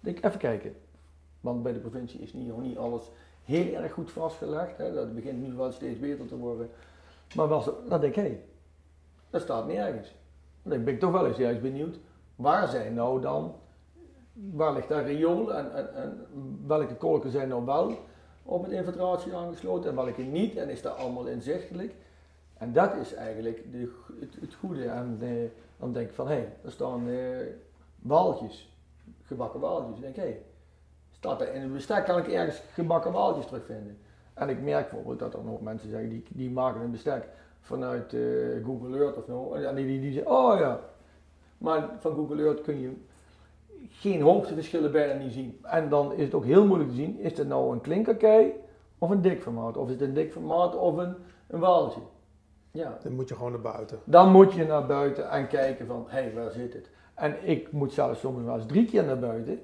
[0.00, 0.74] denk, even kijken.
[1.40, 3.10] Want bij de provincie is niet, nog niet alles
[3.44, 4.78] heel erg goed vastgelegd.
[4.78, 4.94] Hè.
[4.94, 6.70] Dat begint nu wel steeds beter te worden.
[7.34, 8.42] Maar was, dan denk ik, hé, hey,
[9.30, 10.14] dat staat nergens.
[10.62, 11.98] Dan ben ik toch wel eens juist benieuwd,
[12.36, 13.54] waar zijn nou dan,
[14.32, 16.26] waar ligt daar riool en, en, en
[16.66, 17.98] welke kolken zijn nou wel
[18.48, 21.94] op een infiltratie aangesloten en welke niet en is dat allemaal inzichtelijk.
[22.54, 24.88] En dat is eigenlijk de, het, het goede.
[24.88, 25.18] En
[25.76, 27.46] dan denk ik van, hé, hey, er staan eh,
[27.98, 28.76] waaltjes,
[29.22, 29.96] gebakken waaltjes.
[29.96, 30.42] Ik denk, hé, hey,
[31.10, 33.98] staat er in een bestek kan ik ergens gebakken waaltjes terugvinden.
[34.34, 37.28] En ik merk bijvoorbeeld dat er nog mensen zeggen, die, die maken een bestek
[37.60, 39.52] vanuit eh, Google Earth of zo.
[39.52, 40.80] En die, die, die zeggen, oh ja.
[41.58, 42.92] Maar van Google Earth kun je
[43.88, 45.58] geen hoogteverschillen bijna niet zien.
[45.62, 48.52] En dan is het ook heel moeilijk te zien, is het nou een klinkerkei
[48.98, 49.76] of een dik formaat?
[49.76, 51.14] Of is het een dik formaat of een,
[51.48, 52.00] een waaltje?
[52.70, 53.98] Ja, Dan moet je gewoon naar buiten.
[54.04, 56.90] dan moet je naar buiten en kijken van, hé, hey, waar zit het?
[57.14, 59.60] En ik moet zelfs soms wel eens drie keer naar buiten.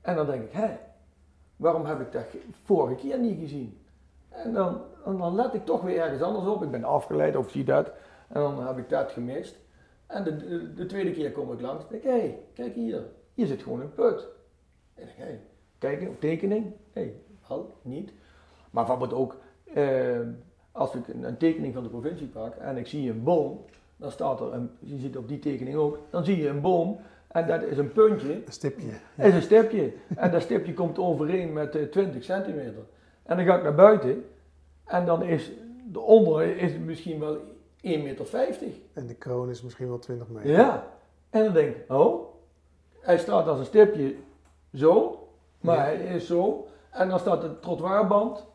[0.00, 0.68] En dan denk ik, hé,
[1.56, 3.78] waarom heb ik dat ge- vorige keer niet gezien?
[4.28, 6.62] En dan, en dan let ik toch weer ergens anders op.
[6.62, 7.86] Ik ben afgeleid of zie dat.
[8.28, 9.58] En dan heb ik dat gemist.
[10.06, 12.74] En de, de, de tweede keer kom ik langs en denk ik, hé, hey, kijk
[12.74, 13.02] hier.
[13.36, 14.26] Hier zit gewoon een put.
[14.94, 15.40] En ik denk, hé, hey,
[15.78, 16.72] kijk, een tekening.
[16.92, 17.14] Hey,
[17.48, 18.12] wel, niet.
[18.70, 19.36] Maar bijvoorbeeld ook,
[19.74, 20.20] eh,
[20.72, 23.64] als ik een, een tekening van de provincie pak en ik zie een boom,
[23.96, 26.98] dan staat er, een, je ziet op die tekening ook, dan zie je een boom
[27.28, 28.90] en dat is een puntje, Een stipje.
[29.16, 29.92] is een stipje.
[30.16, 32.82] En dat stipje komt overeen met eh, 20 centimeter.
[33.22, 34.24] En dan ga ik naar buiten
[34.84, 35.52] en dan is
[35.92, 37.42] de onder is misschien wel 1,50
[37.82, 38.56] meter.
[38.92, 40.50] En de kroon is misschien wel 20 meter.
[40.50, 40.86] Ja.
[41.30, 42.35] En dan denk ik, oh,
[43.06, 44.16] hij staat als een stipje
[44.74, 45.18] zo,
[45.60, 45.82] maar Ja.
[45.82, 46.66] hij is zo.
[46.90, 48.46] En dan staat de trottoirband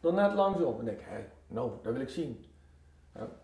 [0.00, 0.78] er net langs op.
[0.78, 2.44] En denk ik, hé, nou, dat wil ik zien.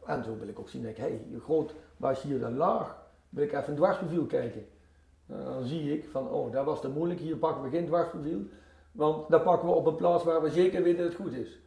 [0.06, 3.04] En zo wil ik ook zien, denk ik, hé, hoe groot was hier dan laag?
[3.28, 4.66] Wil ik even een dwarsprofiel kijken.
[5.26, 8.40] Nou, dan zie ik van, oh, dat was te moeilijk, hier pakken we geen dwarsprofiel.
[8.92, 11.58] Want dat pakken we op een plaats waar we zeker weten dat het goed is.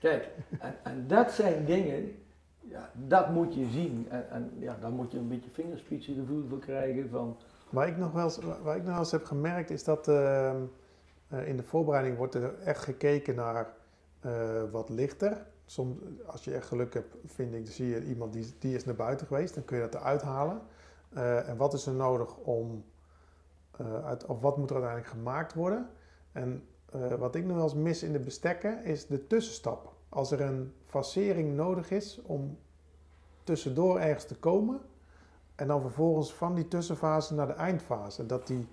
[0.00, 0.28] Kijk,
[0.60, 2.16] en, en dat zijn dingen,
[2.60, 4.06] ja, dat moet je zien.
[4.10, 7.36] En, en ja, daar moet je een beetje vingerspitsengevoel voor krijgen van,
[7.70, 10.62] Waar ik nog wel eens, ik nog wel eens heb gemerkt is dat ehm,
[11.28, 13.74] eh, in de voorbereiding wordt er echt gekeken naar
[14.20, 15.46] eh, wat lichter.
[15.66, 18.94] Soms, als je echt geluk hebt, vind ik, zie je iemand die, die is naar
[18.94, 20.60] buiten geweest, dan kun je dat eruit halen.
[21.08, 22.84] Eh, en wat is er nodig om,
[24.04, 25.88] uit, of wat moet er uiteindelijk gemaakt worden?
[26.32, 26.64] En
[27.18, 29.92] wat ik nog wel eens mis in de bestekken is de tussenstap.
[30.08, 32.58] Als er een facering nodig is om
[33.44, 34.80] tussendoor ergens te komen,
[35.58, 38.26] en dan vervolgens van die tussenfase naar de eindfase.
[38.26, 38.66] Dat die,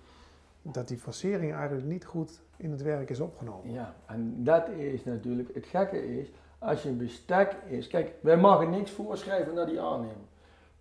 [0.62, 3.72] dat die facering eigenlijk niet goed in het werk is opgenomen.
[3.72, 8.38] Ja, en dat is natuurlijk, het gekke is, als je een bestek is, kijk, wij
[8.38, 10.26] mogen niks voorschrijven naar die aannemer.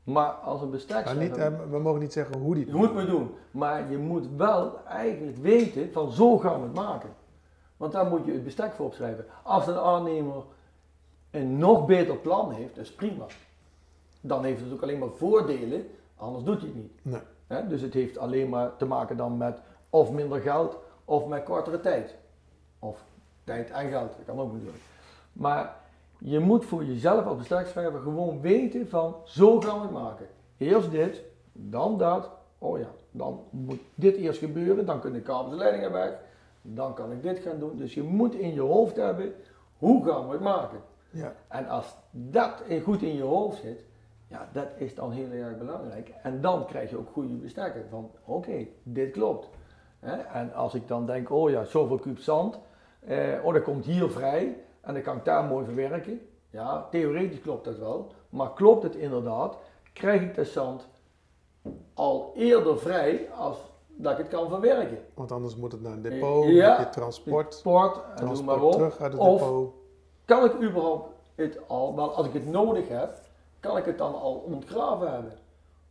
[0.03, 2.95] Maar als een bestek Maar niet, eh, we mogen niet zeggen hoe die je moet
[2.95, 7.11] het doen, maar je moet wel eigenlijk weten van zo gaan we het maken.
[7.77, 9.25] Want daar moet je het bestek voor opschrijven.
[9.43, 10.45] Als een aannemer
[11.31, 13.27] een nog beter plan heeft, dat is prima.
[14.27, 17.23] Dan heeft het ook alleen maar voordelen, anders doet hij het niet.
[17.49, 17.67] Nee.
[17.67, 19.59] Dus het heeft alleen maar te maken dan met
[19.91, 22.15] of minder geld of met kortere tijd.
[22.79, 23.05] Of
[23.45, 24.83] tijd en geld, dat kan ook natuurlijk.
[25.33, 25.77] Maar
[26.19, 30.27] je moet voor jezelf als bestekschrijver gewoon weten van zo gaan we het maken.
[30.57, 32.31] Eerst dit, dan dat.
[32.59, 36.19] Oh ja, dan moet dit eerst gebeuren, dan kunnen de kabels en leidingen weg.
[36.63, 37.77] Dan kan ik dit gaan doen.
[37.77, 39.35] Dus je moet in je hoofd hebben,
[39.79, 40.79] hoe gaan we het maken?
[41.11, 41.35] Ja.
[41.49, 43.85] En als dat goed in je hoofd zit,
[44.29, 46.13] ja, dat is dan heel erg belangrijk.
[46.23, 49.49] En dan krijg je ook goede bestekken van, oké, dit klopt.
[50.33, 52.59] En als ik dan denk, oh ja, zoveel kuub zand,
[53.01, 56.21] eh, oh dat komt hier vrij en dan kan ik daar mooi verwerken.
[56.51, 59.57] Ja, theoretisch klopt dat wel, maar klopt het inderdaad,
[59.93, 60.89] krijg ik dat zand
[61.95, 63.57] al eerder vrij als
[63.97, 64.99] dat ik het kan verwerken.
[65.15, 66.69] Want anders moet het naar een depot, Ja.
[66.77, 68.73] heb je transport, Sport, en transport maar op.
[68.73, 69.73] terug uit het Of depot.
[70.25, 73.19] kan ik überhaupt het al, wel als ik het nodig heb,
[73.65, 75.33] kan ik het dan al ontgraven hebben?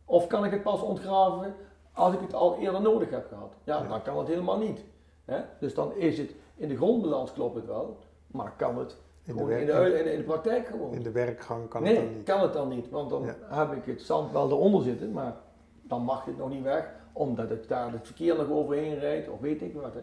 [0.04, 1.54] Of kan ik het pas ontgraven
[1.92, 3.52] als ik het al eerder nodig heb gehad?
[3.64, 3.88] Ja, Ja.
[3.88, 4.84] dan kan het helemaal niet.
[5.24, 5.40] Hè?
[5.60, 9.42] Dus dan is het, in de grondbalans klopt het wel, maar kan het In de,
[9.42, 10.92] in, de, in, de, in de praktijk gewoon?
[10.92, 12.24] in de werkgang kan nee, het dan niet.
[12.24, 13.34] kan het dan niet, want dan Ja.
[13.56, 15.36] heb ik het zand wel eronder zitten, maar
[15.82, 19.40] dan mag het nog niet weg, omdat het daar het verkeer nog overheen rijdt, of
[19.40, 19.94] weet ik wat.
[19.94, 20.00] Hè.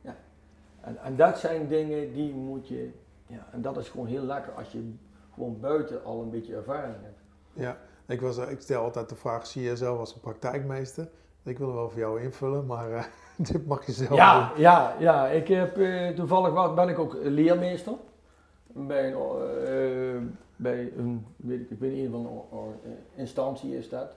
[0.00, 0.14] Ja.
[0.80, 2.90] En, en dat zijn dingen die moet je,
[3.26, 4.92] ja, en dat is gewoon heel lekker als je
[5.36, 7.20] gewoon buiten al een beetje ervaring hebt.
[7.52, 11.08] Ja, ik, was, ik stel altijd de vraag, zie je jezelf als een praktijkmeester?
[11.42, 13.04] Ik wil hem wel voor jou invullen, maar eh,
[13.50, 14.60] dit mag je zelf Ja, doen.
[14.60, 17.92] ja, ja, ik heb eh, toevallig wat, ben ik ook leermeester
[18.66, 19.18] bij een,
[19.66, 20.22] eh,
[20.56, 22.28] bij een, weet ik, ik weet niet, een van de
[22.88, 24.16] eh, instantie is dat.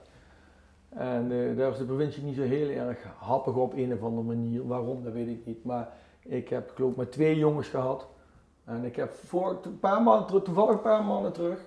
[0.88, 4.26] En eh, daar is de provincie niet zo heel erg happig op een of andere
[4.26, 4.66] manier.
[4.66, 5.64] Waarom, dat weet ik niet.
[5.64, 5.88] Maar
[6.22, 8.06] ik heb geloof ik maar twee jongens gehad.
[8.70, 11.58] En ik heb voor een paar maanden, toevallig een paar maanden terug,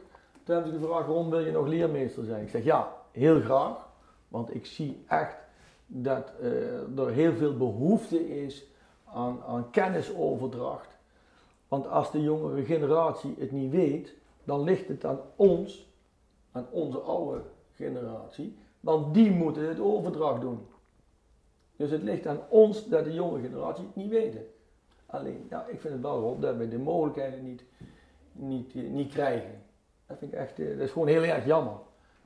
[0.43, 2.43] toen hebben ze gevraagd, waarom wil je nog leermeester zijn?
[2.43, 3.89] Ik zeg ja, heel graag.
[4.27, 5.37] Want ik zie echt
[5.85, 8.65] dat eh, er heel veel behoefte is
[9.03, 10.97] aan, aan kennisoverdracht.
[11.67, 14.13] Want als de jongere generatie het niet weet,
[14.43, 15.93] dan ligt het aan ons,
[16.51, 17.41] aan onze oude
[17.73, 20.67] generatie, want die moeten het overdracht doen.
[21.75, 24.45] Dus het ligt aan ons dat de jonge generatie het niet weten.
[25.13, 27.63] Alleen, ja, ik vind het wel rot dat we de mogelijkheden niet,
[28.31, 29.61] niet, eh, niet krijgen.
[30.07, 31.73] Dat vind ik echt, eh, dat is gewoon heel erg jammer.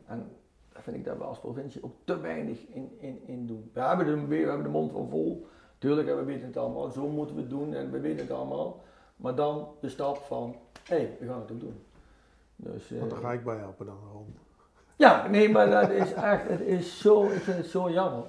[0.06, 0.30] En
[0.74, 3.70] daar vind ik dat we als provincie ook te weinig in, in, in doen.
[3.74, 5.48] We hebben, de, we hebben de mond van vol.
[5.78, 8.82] Tuurlijk, we weten het allemaal, zo moeten we het doen en we weten het allemaal.
[9.16, 11.84] Maar dan de stap van, hé, hey, we gaan het ook doen.
[12.56, 14.36] Dus, eh, Want daar ga ik bij helpen dan, Ron.
[14.96, 18.24] ja, nee, maar dat is echt, het is zo, ik vind het zo jammer.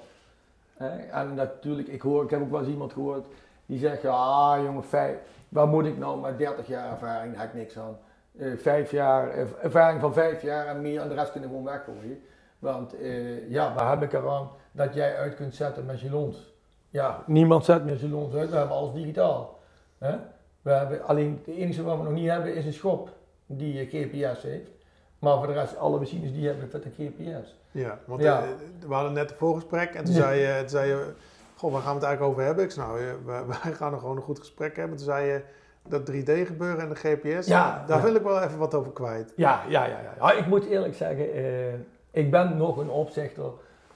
[1.10, 3.26] En natuurlijk, ik, hoor, ik heb ook wel eens iemand gehoord
[3.68, 5.16] die zegt, ah jongen, vijf,
[5.48, 7.98] waar moet ik nou met 30 jaar ervaring, daar heb ik niks aan.
[8.38, 11.64] Eh, vijf jaar, eh, ervaring van vijf jaar en meer en de rest kunnen gewoon
[11.64, 12.22] weggooien.
[12.58, 16.52] Want eh, ja, waar heb ik eraan dat jij uit kunt zetten met jalons?
[16.90, 19.58] Ja, niemand zet meer jalons uit, we hebben alles digitaal.
[19.98, 20.16] Hè?
[20.62, 23.10] We hebben, alleen het enige wat we nog niet hebben is een schop
[23.46, 24.70] die GPS heeft.
[25.18, 27.56] Maar voor de rest, alle machines die hebben met een GPS.
[27.70, 28.42] Ja, want Ja.
[28.86, 30.20] we hadden net een voorgesprek en toen Ja.
[30.20, 31.12] zei je, toen zei je,
[31.58, 32.64] goh, waar gaan we het eigenlijk over hebben?
[32.64, 34.96] Ik zei, nou, eh, wij, gaan er gewoon een goed gesprek hebben.
[34.96, 35.42] Toen zei je,
[35.88, 38.04] dat 3D gebeuren en de GPS, Ja, daar ja.
[38.04, 39.32] wil ik wel even wat over kwijt.
[39.36, 40.00] Ja, ja, ja.
[40.00, 40.14] ja.
[40.18, 41.72] ja ik moet eerlijk zeggen, eh,
[42.10, 43.50] ik ben nog een opzichter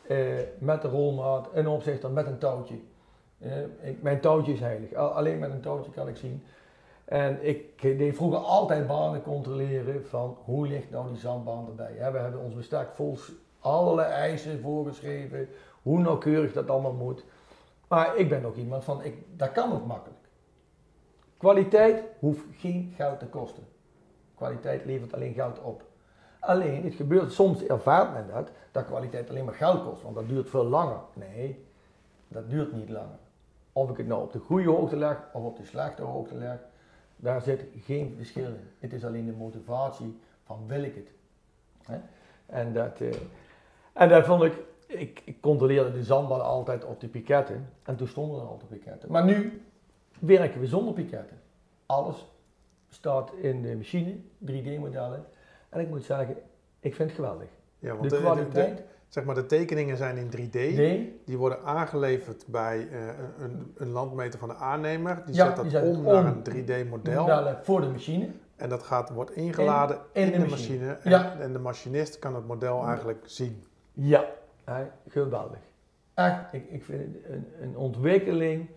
[0.07, 0.19] eh,
[0.59, 2.75] met de rolmaat, een opzichter met een touwtje.
[3.81, 4.95] Ik, mijn touwtje is heilig.
[4.95, 6.43] Al- alleen met een touwtje kan ik zien.
[7.05, 12.13] En ik deed vroeger altijd banen controleren van hoe ligt nou die zandbaan erbij.
[12.13, 15.49] We hebben ons bestek vol s- allerlei eisen voorgeschreven,
[15.83, 17.25] hoe nauwkeurig dat allemaal moet.
[17.93, 20.21] Maar ik ben ook iemand van, ik, dat kan ook makkelijk.
[21.37, 23.67] Kwaliteit hoeft geen geld te kosten.
[24.35, 25.83] Kwaliteit levert alleen geld op.
[26.41, 30.29] Alleen, het gebeurt, soms ervaart men dat, dat kwaliteit alleen maar geld kost, want dat
[30.29, 31.01] duurt veel langer.
[31.13, 31.65] Nee,
[32.29, 33.19] dat duurt niet langer.
[33.73, 36.59] Of ik het nou op de goede hoogte leg of op de slechte hoogte leg,
[37.17, 38.71] daar zit geen verschil in.
[38.79, 41.11] Het is alleen de motivatie van wil ik het.
[42.47, 43.09] En, dat, eh,
[43.93, 44.53] en dat vond ik,
[45.01, 49.13] ik, ik controleerde de zandbaan altijd op de piketten en toen stonden er altijd piketten.
[49.13, 49.63] Maar nu
[50.19, 51.37] werken we zonder piketten.
[51.87, 52.27] Alles
[52.89, 54.15] staat in de machine,
[54.47, 55.25] 3D-modellen.
[55.69, 56.37] En ik moet zeggen,
[56.81, 57.49] ik vind het geweldig.
[57.79, 60.53] Ja, want De kwaliteit, de- zeg maar, de tekeningen zijn in 3D.
[60.55, 62.99] nee, Die worden aangeleverd bij eh,
[63.39, 65.23] een, een landmeter van de aannemer.
[65.27, 67.21] Die Ja, zet dat die om naar een 3D-model.
[67.21, 68.29] modellen voor de machine.
[68.57, 70.79] En dat gaat, wordt ingeladen In- in, in de machine.
[70.87, 70.99] machine.
[71.03, 71.37] En, Ja.
[71.41, 73.63] en de machinist kan het model eigenlijk zien.
[73.93, 74.25] Ja,
[75.09, 75.59] geweldig.
[76.15, 78.69] Echt, ik, ik vind een, een ontwikkeling,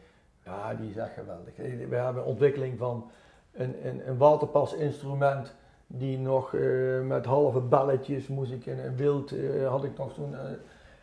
[0.46, 1.56] ja, die is echt geweldig.
[1.90, 3.12] We hebben een ontwikkeling van
[3.52, 5.56] een, een, een waterpasinstrument
[5.88, 10.14] die nog eh, met halve belletjes moest ik in een wild, eh, had ik nog
[10.14, 10.36] toen.
[10.36, 10.40] eh,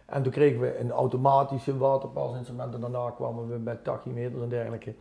[0.06, 4.94] en toen kregen we een automatische waterpasinstrument en daarna kwamen we met tachymeters en dergelijke.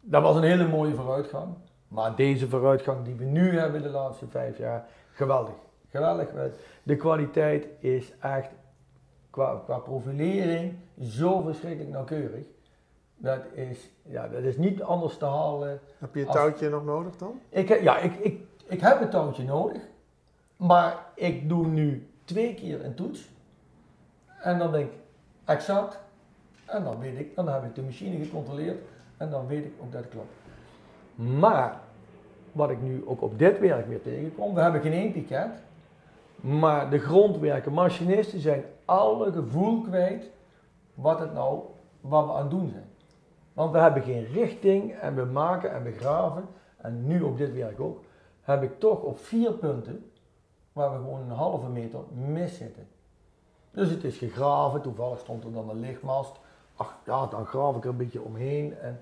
[0.00, 1.54] Dat was een hele mooie vooruitgang.
[1.88, 5.54] Maar deze vooruitgang die we nu hebben de laatste vijf jaar, geweldig.
[5.90, 6.28] Geweldig.
[6.82, 8.50] De kwaliteit is echt
[9.32, 12.44] qua, qua profilering zo verschrikkelijk nauwkeurig.
[13.16, 15.80] Dat is, ja, dat is niet anders te halen.
[15.98, 17.40] Heb je het Als- touwtje nog nodig dan?
[17.48, 19.82] Ik, ja, ik, ik, ik heb een touwtje nodig,
[20.56, 23.28] maar ik doe nu twee keer een toets.
[24.40, 24.98] En dan denk ik
[25.44, 25.98] exact.
[26.66, 28.78] En dan weet ik, dan heb ik de machine gecontroleerd
[29.16, 30.32] en dan weet ik ook dat het klopt.
[31.40, 31.80] Maar
[32.52, 35.48] wat ik nu ook op dit werk weer tegenkom, we hebben geen één piket.
[36.42, 40.30] Maar de grondwerken, machinisten zijn alle gevoel kwijt
[40.94, 41.60] wat het nou,
[42.00, 42.90] wat we aan het doen zijn.
[43.52, 46.48] Want we hebben geen richting en we maken en we graven.
[46.76, 48.00] En nu op dit werk ook,
[48.40, 50.10] heb ik toch op vier punten
[50.72, 52.86] waar we gewoon een halve meter mis zitten.
[53.70, 56.36] Dus het is gegraven, toevallig stond er dan een lichtmast.
[56.76, 58.78] Ach ja, dan graaf ik er een beetje omheen.
[58.78, 59.00] En,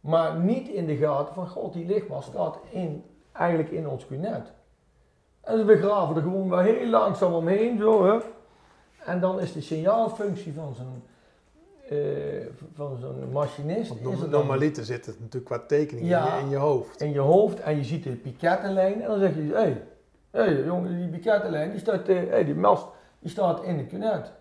[0.00, 4.52] maar niet in de gaten van, god, die lichtmast staat in, eigenlijk in ons kunet.
[5.40, 8.18] En we graven er gewoon wel heel langzaam omheen, zo hè.
[9.04, 11.02] En dan is de signaalfunctie van zo'n
[11.90, 14.02] uh, van zo'n machinist.
[14.02, 17.00] Want normaliter zit het natuurlijk qua tekening in, je, in, je, hoofd.
[17.00, 19.82] In je hoofd en je ziet de pikettenlijn en dan zeg je, hé, hey,
[20.30, 22.86] hey, jongen, die pikettenlijn, die staat, uh, hey, die mast,
[23.18, 24.32] die staat in het kunet.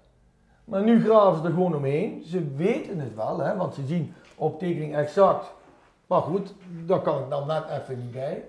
[0.64, 2.24] Maar nu graven ze er gewoon omheen.
[2.26, 5.52] Ze weten het wel, hè, want ze zien op tekening exact.
[6.08, 6.54] Maar goed,
[6.86, 8.44] daar kan ik dan net even niet bij.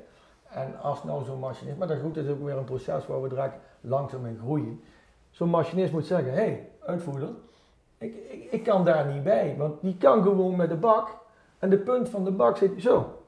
[0.51, 3.29] En als nou zo'n machinist, maar dat, goed, is ook weer een proces waar we
[3.29, 4.83] direct langzaam in groeien.
[5.31, 7.29] Zo'n machinist moet zeggen, hé, hey, uitvoerder,
[7.99, 11.19] ik, ik, ik, kan daar niet bij, want die kan gewoon met de bak
[11.59, 13.23] en de punt van de bak zit zo.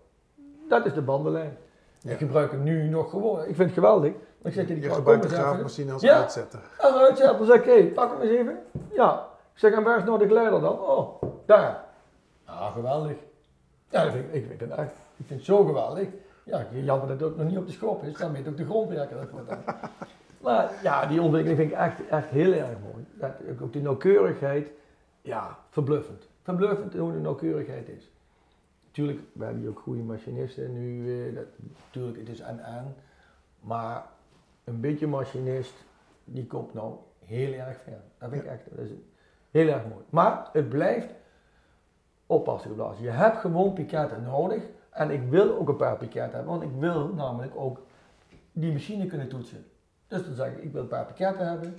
[0.68, 1.56] Dat is de bandenlijn.
[2.02, 3.38] Ik gebruik het nu nog gewoon.
[3.38, 4.12] Ik vind het geweldig.
[4.42, 6.60] Ik zeg, die je gebruikt de graafmachine als ja, uitzetter.
[6.78, 7.46] als uitzetter.
[7.46, 8.58] Zeg ik, hé, hey, pak hem eens even.
[8.90, 9.28] Ja.
[9.52, 10.78] Ik zeg, en waar is nou de geleider dan?
[10.78, 11.84] Oh, daar.
[12.44, 13.16] Ah, geweldig.
[13.88, 16.08] Ja, ik, ik, vind het echt, ik vind het zo geweldig.
[16.44, 18.64] Ja, jammer dat het ook nog niet op de schop is, dan weet ook de
[18.64, 19.50] grondwerker dat wordt.
[20.42, 23.06] Maar ja, die ontwikkeling vind ik echt, echt heel erg mooi.
[23.14, 24.70] Dat, ook die nauwkeurigheid,
[25.20, 26.28] ja, verbluffend.
[26.42, 28.10] Verbluffend hoe de nauwkeurigheid is.
[28.84, 31.12] Natuurlijk, we hebben hier ook goede machinisten nu.
[31.28, 31.44] Eh, dat,
[31.84, 32.94] natuurlijk, het is aan aan.
[33.60, 34.06] Maar
[34.64, 35.74] een beetje machinist,
[36.24, 38.00] die komt nou heel erg ver.
[38.18, 38.90] Dat vind ik echt dat is
[39.50, 40.04] heel erg mooi.
[40.10, 41.14] Maar het blijft
[42.26, 43.04] oppassen geblazen.
[43.04, 44.62] Je hebt gewoon piketten nodig.
[44.92, 47.80] En ik wil ook een paar piketten hebben, want ik wil namelijk ook
[48.52, 49.64] die machine kunnen toetsen.
[50.06, 51.76] Dus dan zeg ik, ik wil een paar pakketten hebben.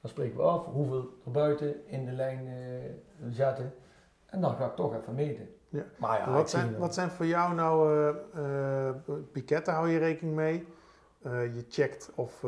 [0.00, 3.74] Dan spreken we af hoeveel er buiten in de lijn uh, zetten.
[4.26, 5.48] En dan ga ik toch even meten.
[5.68, 5.82] Ja.
[5.96, 10.36] Maar ja, wat, zijn, wat zijn voor jou nou uh, uh, piketten, hou je rekening
[10.36, 10.66] mee?
[11.30, 12.44] Je checkt of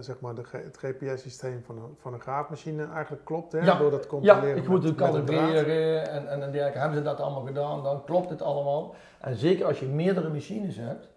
[0.00, 3.58] zeg maar de, het GPS-systeem van een, van een graafmachine eigenlijk klopt, hè?
[3.58, 3.78] Ja.
[3.78, 4.48] door dat controleren.
[4.48, 6.78] Ja, ik moet het kalibreren en, en, en dergelijke.
[6.78, 8.94] Hebben ze dat allemaal gedaan, dan klopt het allemaal.
[9.20, 11.08] En zeker als je meerdere machines hebt,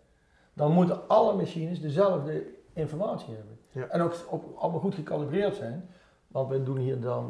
[0.53, 3.89] dan moeten alle machines dezelfde informatie hebben.
[3.91, 5.89] En ook op, allemaal goed gecalibreerd zijn.
[6.27, 7.29] Want we doen hier dan,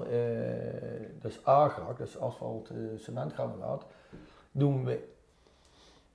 [1.22, 3.86] dat is agrak, dat is asfalt, cementgranulaat,
[4.52, 5.16] doen we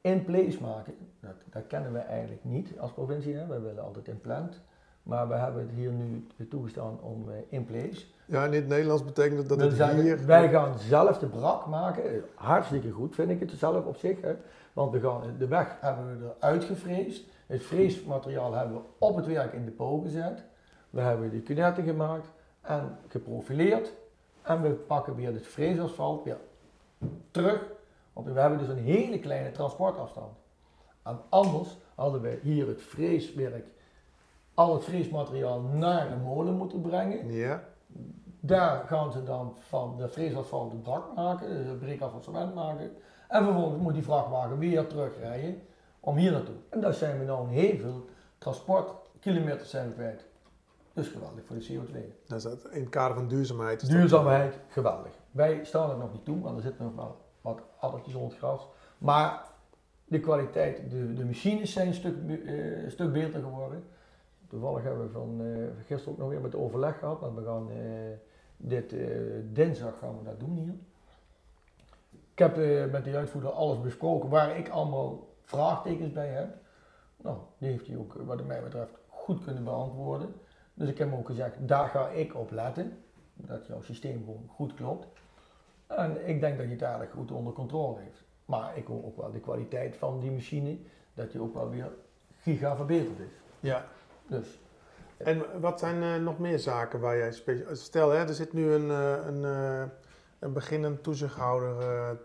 [0.03, 0.95] in place maken.
[1.21, 3.47] Dat, dat kennen we eigenlijk niet als provincie, hè.
[3.47, 4.61] wij willen altijd in plant.
[5.03, 8.05] Maar we hebben het hier nu toegestaan om uh, in place.
[8.25, 10.27] Ja, in het Nederlands betekent dat het hier...
[10.27, 12.25] Wij gaan zelf de brak maken.
[12.35, 14.21] Hartstikke goed vind ik het zelf op zich.
[14.21, 14.35] Hè.
[14.73, 17.25] Want we gaan, de weg hebben we eruit gevreesd.
[17.47, 20.45] Het freesmateriaal hebben we op het werk in de po gezet.
[20.91, 22.27] We hebben de kunetten gemaakt
[22.61, 23.93] en geprofileerd.
[24.43, 26.39] En we pakken weer het freesasfalt weer
[27.31, 27.67] terug.
[28.13, 30.37] We hebben dus een hele kleine transportafstand.
[31.03, 33.67] En anders hadden we hier het freeswerk,
[34.55, 37.33] al het freesmateriaal naar de molen moeten brengen.
[37.33, 37.65] Ja.
[38.41, 42.91] Daar gaan ze dan van de freesasfalt de brak maken, de breekaf cement maken.
[43.29, 45.63] En vervolgens moet die vrachtwagen weer terugrijden
[46.01, 46.55] om hier naartoe.
[46.69, 48.05] En daar zijn we nou heel veel
[48.39, 50.25] transportkilometers zijn kwijt.
[50.93, 52.27] Dus geweldig voor de CO2.
[52.27, 53.89] Dat is dat in het kader van duurzaamheid.
[53.89, 55.13] Duurzaamheid, geweldig.
[55.31, 58.39] Wij staan er nog niet toe, want er zitten nog wel wat addertjes onder het
[58.39, 58.69] gras.
[58.99, 59.45] Maar
[60.05, 63.85] de kwaliteit, de, de machines zijn een stuk, uh, stuk beter geworden.
[64.49, 67.71] Toevallig hebben we van uh, gisteren ook nog weer met overleg gehad, want we gaan
[67.71, 67.77] uh,
[68.57, 68.95] dit
[69.53, 70.75] dinsdag gaan we dat doen hier.
[72.33, 72.57] Ik heb
[72.91, 76.57] met de uitvoerder alles besproken waar ik allemaal vraagtekens bij heb.
[77.17, 80.35] Nou, die heeft hij ook, wat mij betreft, goed kunnen beantwoorden.
[80.75, 82.99] Dus ik heb hem ook gezegd, daar ga ik op letten.
[83.35, 85.07] Dat jouw systeem gewoon goed klopt.
[85.97, 88.25] En ik denk dat je het eigenlijk goed onder controle heeft.
[88.45, 90.79] Maar ik hoor ook wel de kwaliteit van die machine,
[91.15, 91.89] dat die ook wel weer
[92.41, 93.41] giga verbeterd is.
[93.61, 93.85] Ja.
[94.27, 94.61] Dus.
[95.17, 97.77] En wat zijn uh, nog meer zaken waar jij speciaal...
[97.77, 99.83] Stel, hè, er zit nu een, uh, een, uh,
[100.39, 101.77] een beginnend toezichthouder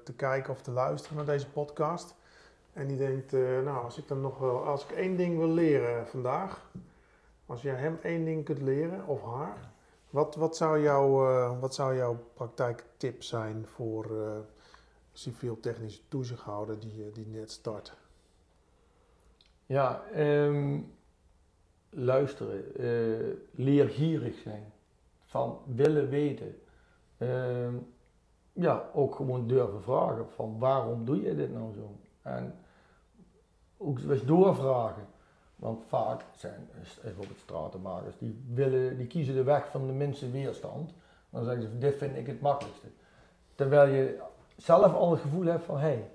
[0.04, 2.16] te kijken of te luisteren naar deze podcast.
[2.74, 3.32] En die denkt,
[3.64, 4.66] nou, als ik dan nog wel...
[4.66, 6.70] Als ik één ding wil leren vandaag,
[7.46, 9.58] als jij hem één ding kunt leren, of haar,
[10.10, 14.38] wat, wat, zou, jouw, uh, wat zou jouw praktijktip zijn voor uh,
[15.14, 17.98] civiel-technische toezichthouder die, eh, die net start?
[19.66, 20.96] Ja, um,
[21.90, 22.64] luisteren,
[23.52, 24.74] leergierig zijn,
[25.26, 26.60] van willen weten.
[27.18, 27.68] Uh,
[28.54, 31.96] ja, ook gewoon durven vragen van waarom doe je dit nou zo?
[32.22, 32.56] En
[33.78, 35.08] ook eens doorvragen.
[35.58, 36.70] Want vaak zijn
[37.02, 40.94] bijvoorbeeld stratenmakers, die, willen, die kiezen de weg van de minste weerstand.
[41.30, 42.88] Dan zeggen ze, dit vind ik het makkelijkste.
[43.56, 44.20] Terwijl je
[44.56, 46.10] zelf al het gevoel hebt van, hé, hey,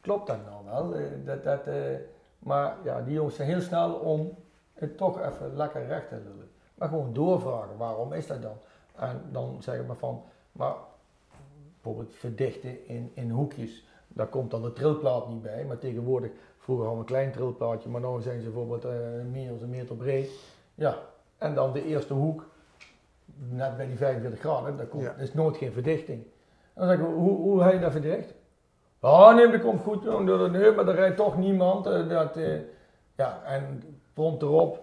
[0.00, 0.94] klopt dat nou wel?
[0.94, 1.96] Eh, dat, dat, eh,
[2.38, 4.36] maar ja, die jongens zijn heel snel om
[4.74, 6.50] het toch even lekker recht te lullen.
[6.74, 8.56] Maar gewoon doorvragen, waarom is dat dan?
[8.96, 10.74] En dan zeggen we van, maar
[11.72, 15.64] bijvoorbeeld verdichten in, in hoekjes, daar komt dan de trilplaat niet bij.
[15.64, 16.30] Maar tegenwoordig,
[16.62, 18.90] vroeger hadden we een klein trilplaatje, maar nu zijn ze bijvoorbeeld uh,
[19.32, 20.30] meer dan een meter breed.
[20.74, 20.96] Ja,
[21.38, 22.46] en dan de eerste hoek,
[23.34, 26.26] net bij die 45 graden, daar komt, is nooit geen verdichting.
[26.74, 28.34] dan zeg ik, hoe, hoe heb je dat verdicht?
[29.00, 31.86] Oh nee, dat komt goed, nee, maar er rijdt toch niemand.
[31.86, 32.60] Uh, dat, uh,
[33.16, 33.82] ja, en
[34.14, 34.82] prompt erop,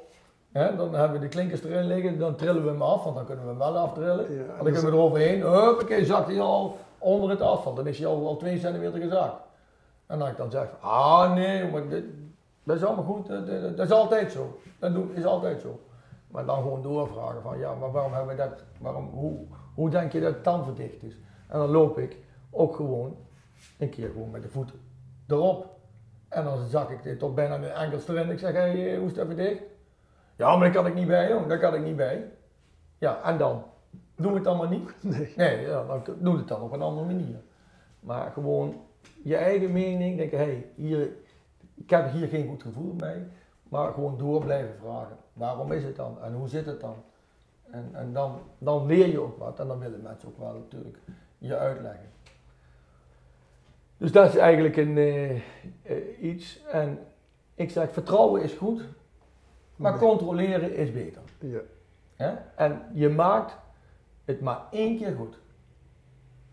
[0.51, 3.25] hè, dan hebben we de klinkers erin liggen, dan trillen we hem af, want dan
[3.25, 4.33] kunnen we hem wel aftrillen.
[4.33, 7.75] Ja, dan kunnen we eroverheen, huppakee, zakt hij al onder het asfalt.
[7.75, 9.47] Dan is hij al, al 2 centimeter gezakt.
[10.09, 12.03] En dan ik dan zeg, ah nee, maar dit,
[12.63, 13.47] dat is allemaal goed, dat,
[13.77, 14.59] dat, is altijd zo.
[14.79, 15.79] Dat is altijd zo.
[16.27, 19.45] Maar dan gewoon doorvragen van, ja, maar waarom hebben we dat, waarom, hoe,
[19.75, 21.17] hoe denk je dat het dan verdicht is?
[21.47, 22.17] En dan loop ik
[22.49, 23.17] ook gewoon
[23.77, 24.73] een keer gewoon met de voet
[25.27, 25.77] erop.
[26.29, 28.29] En dan zag ik dit tot bijna mijn enkels erin.
[28.29, 29.63] Ik zeg, hé, hey, hoe is dat verdicht?
[30.35, 31.47] Ja, maar daar kan ik niet bij, joh.
[31.47, 32.31] Daar kan ik niet bij.
[32.97, 33.63] Ja, en dan?
[34.15, 34.95] Doen we het dan maar niet?
[35.01, 35.33] Nee.
[35.35, 37.41] Nee, ja, dan doen we het dan op een andere manier.
[37.99, 38.87] Maar gewoon
[39.23, 41.09] je eigen mening, denken, hé, hey, hier,
[41.75, 43.23] ik heb hier geen goed gevoel mee.
[43.69, 45.17] Maar gewoon door blijven vragen.
[45.33, 46.21] Waarom is het dan?
[46.21, 46.95] En hoe zit het dan?
[47.71, 49.59] En, en dan, dan leer je ook wat.
[49.59, 50.97] En dan willen mensen ook wel natuurlijk
[51.37, 52.09] je uitleggen.
[53.97, 55.41] Dus dat is eigenlijk een, uh, uh,
[56.21, 56.63] iets.
[56.71, 56.99] En
[57.55, 58.81] ik zeg, vertrouwen is goed,
[59.75, 61.21] maar controleren is beter.
[62.15, 62.51] Ja.
[62.55, 63.57] En je maakt
[64.25, 65.39] het maar één keer goed.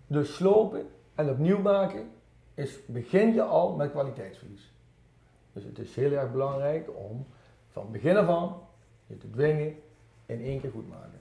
[0.06, 2.10] Dus slopen en opnieuw maken,
[2.56, 4.72] is, begin je al met kwaliteitsverlies.
[5.52, 7.26] Dus het is heel erg belangrijk om
[7.68, 8.52] van begin af
[9.06, 9.74] je te dwingen
[10.26, 11.20] in één keer goed maken.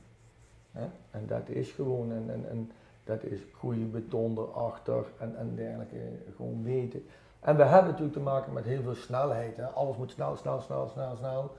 [1.12, 2.72] En dat is gewoon een, een,
[3.04, 5.98] dat is goede beton erachter en, en dergelijke,
[6.36, 7.06] gewoon weten.
[7.40, 9.58] En we hebben natuurlijk te maken met heel veel snelheid.
[9.58, 9.66] Hè.
[9.66, 11.56] Alles moet snel, snel, snel, snel, snel.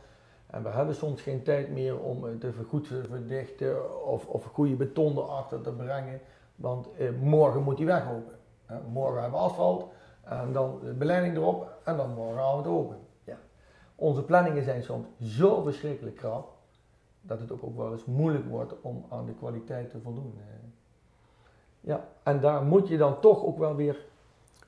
[0.47, 4.75] En we hebben soms geen tijd meer om even goed te verdichten of, of goede
[4.75, 6.21] beton erachter te brengen.
[6.57, 8.36] Want eh, morgen moet die weg open.
[8.93, 9.89] Morgen hebben we asfalt
[10.25, 12.97] en dan de beleiding erop en dan morgenavond open.
[13.25, 13.39] Ja.
[13.95, 16.55] Onze planningen zijn soms zo verschrikkelijk krap
[17.21, 20.39] dat het ook, ook wel eens moeilijk wordt om aan de kwaliteit te voldoen.
[21.81, 24.05] Ja, en daar moet je dan toch ook wel weer.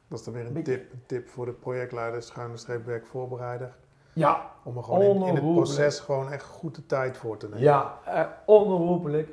[0.09, 3.75] Dat is dan weer een tip, een tip voor de projectleider, schuine streepwerk voorbereider.
[4.13, 7.47] Ja, Om er gewoon in, in, het proces gewoon echt goed de tijd voor te
[7.47, 7.63] nemen.
[7.63, 9.31] Ja, eh, onherroepelijk.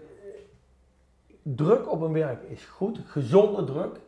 [1.42, 4.00] Druk op een werk is goed, gezonde druk,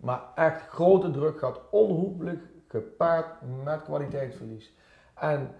[0.00, 3.26] maar echt grote druk gaat onherroepelijk gepaard
[3.64, 4.74] met kwaliteitsverlies.
[5.14, 5.54] En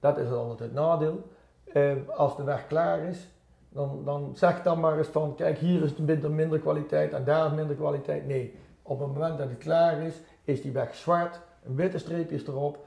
[0.00, 1.30] dat is altijd het nadeel.
[1.64, 3.28] Eh, als de weg klaar is,
[3.68, 7.24] dan, dan zeg dan maar eens van, kijk hier is het minder, minder kwaliteit en
[7.24, 8.26] daar is minder kwaliteit.
[8.26, 12.30] Nee, op het moment dat het klaar is, is die weg zwart, een witte streep
[12.30, 12.84] is erop.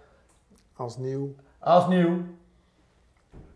[0.75, 1.35] Als nieuw.
[1.59, 2.21] Als nieuw.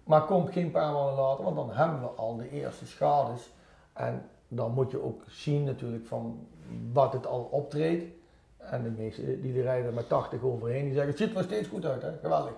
[0.04, 3.54] Maar komt geen paar maanden later, want dan hebben we al de eerste schades.
[3.94, 6.48] En dan moet je ook zien natuurlijk van
[6.92, 8.18] wat het al optreedt.
[8.58, 11.68] En de meesten die rijden met 80 overheen, die zeggen het ziet er nog steeds
[11.68, 12.54] goed uit hè, geweldig.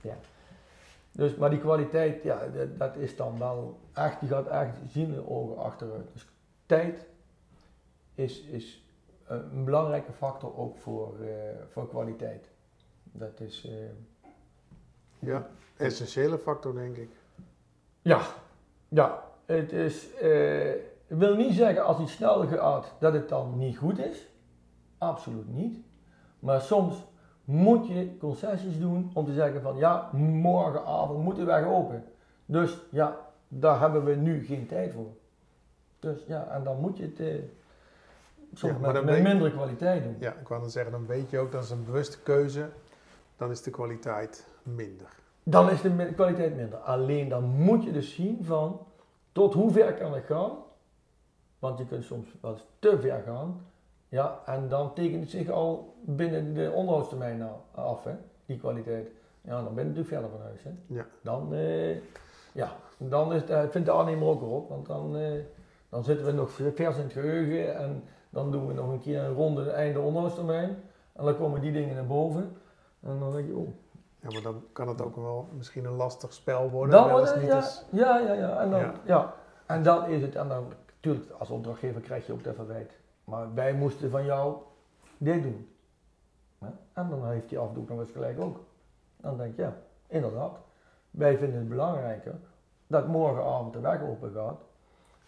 [0.00, 0.14] Ja.
[1.12, 5.14] Dus, maar die kwaliteit, ja, dat, dat, is dan wel echt, die gaat echt zien
[5.14, 6.12] in ogen achteruit.
[6.12, 6.26] Dus
[6.66, 7.06] tijd
[8.14, 8.84] is, is
[9.26, 11.28] een belangrijke factor ook voor, uh,
[11.70, 12.48] voor kwaliteit.
[13.02, 13.66] Dat is.
[13.66, 13.72] Uh,
[15.18, 17.10] ja, essentiële factor denk ik.
[18.02, 18.20] Ja,
[18.88, 19.24] ja.
[19.46, 20.08] Het is.
[20.22, 20.70] Uh,
[21.06, 24.28] wil niet zeggen als iets snel gaat dat het dan niet goed is.
[24.98, 25.78] Absoluut niet.
[26.38, 27.04] Maar soms
[27.44, 32.04] moet je concessies doen om te zeggen van ja, morgenavond moet de weg open.
[32.46, 33.16] Dus ja,
[33.48, 35.12] daar hebben we nu geen tijd voor.
[35.98, 37.34] Dus ja, en dan moet je het eh,
[38.54, 40.16] soms met, met mindere kwaliteit doen.
[40.18, 42.68] Ja, ik wou dan zeggen, dan weet je ook dat is een bewuste keuze,
[43.36, 45.08] dan is de kwaliteit minder.
[45.42, 46.78] Dan is de kwaliteit minder.
[46.78, 48.80] Alleen dan moet je dus zien van
[49.34, 50.50] tot hoe ver kan ik gaan.
[51.58, 53.66] Want je kunt soms wel eens te ver gaan.
[54.08, 58.12] Ja, en dan tekent het zich al binnen de onderhoudstermijn af, hè,
[58.46, 59.08] die kwaliteit.
[59.40, 60.62] Ja, dan ben je natuurlijk verder van huis.
[60.62, 60.70] Hè.
[60.86, 61.06] Ja.
[61.22, 61.96] Dan, uh,
[62.52, 65.40] ja, dan is het, vindt de aannemer ook erop, want dan, uh,
[65.88, 69.20] dan zitten we nog vers in het geheugen en dan doen we nog een keer
[69.20, 70.76] een ronde einde onderhoudstermijn.
[71.12, 72.56] En dan komen die dingen naar boven.
[73.00, 73.68] En dan denk je, oh.
[74.24, 76.90] Ja, maar dan kan het ook wel misschien een lastig spel worden.
[76.90, 78.94] Dan wordt het, ja, ja, ja, ja, en dan, ja.
[79.04, 79.34] ja.
[79.66, 82.92] En dan is het, en dan, natuurlijk, als opdrachtgever krijg je ook dat verwijt.
[83.24, 84.56] Maar wij moesten van jou
[85.18, 85.68] dit doen.
[86.92, 88.60] En dan heeft die afdoek nog eens gelijk ook.
[89.16, 90.58] Dan denk je, ja, inderdaad.
[91.10, 92.34] Wij vinden het belangrijker
[92.86, 94.60] dat morgenavond de weg open gaat.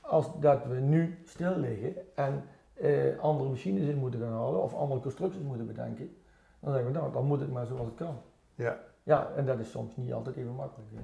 [0.00, 2.44] als dat we nu stil liggen en
[2.74, 6.16] eh, andere machines in moeten gaan halen of andere constructies moeten bedenken,
[6.60, 8.18] dan zeggen we nou, dan moet het maar zoals het kan.
[8.54, 8.78] Ja.
[9.06, 10.90] Ja, en dat is soms niet altijd even makkelijk.
[10.92, 11.00] Eh,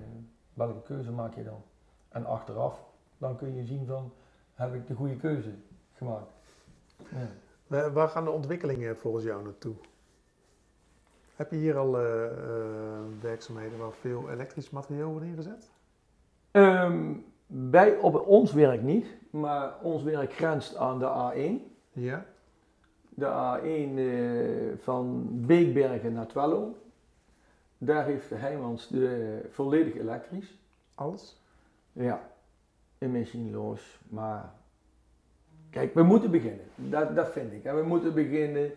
[0.55, 1.63] welke keuze maak je dan?
[2.09, 2.85] En achteraf,
[3.19, 4.13] dan kun je zien van,
[4.55, 5.51] heb ik de goede keuze
[5.93, 6.33] gemaakt?
[6.97, 7.27] Ja.
[7.67, 9.75] Waar waar gaan de ontwikkelingen volgens jou naartoe?
[11.37, 12.33] Heb je hier al eh, eh,
[13.21, 15.71] werkzaamheden waar veel elektrisch materiaal wordt ingezet?
[17.47, 21.73] Bij, op ons werk niet, maar ons werk grenst aan de A1.
[21.93, 22.25] Ja.
[23.09, 26.77] De A1 eh, van Beekbergen naar Twello.
[27.85, 30.59] Daar heeft de Heijmans de volledig elektrisch.
[30.95, 31.41] Alles?
[31.93, 32.31] Ja,
[32.99, 34.01] emissieloos.
[34.09, 34.55] Maar
[35.71, 36.67] kijk, we moeten beginnen.
[36.75, 37.65] Dat, dat vind ik.
[37.65, 38.73] En we moeten beginnen.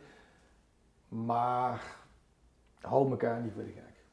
[1.08, 1.98] Maar
[2.82, 4.04] hou elkaar niet voor de gek.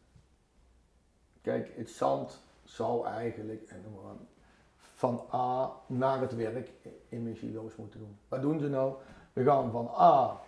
[1.43, 4.29] Kijk, het zand zou eigenlijk aan,
[4.77, 6.71] van A naar het werk
[7.09, 8.19] emissieloos moeten doen.
[8.29, 8.95] Wat doen ze nou?
[9.33, 10.41] We gaan van A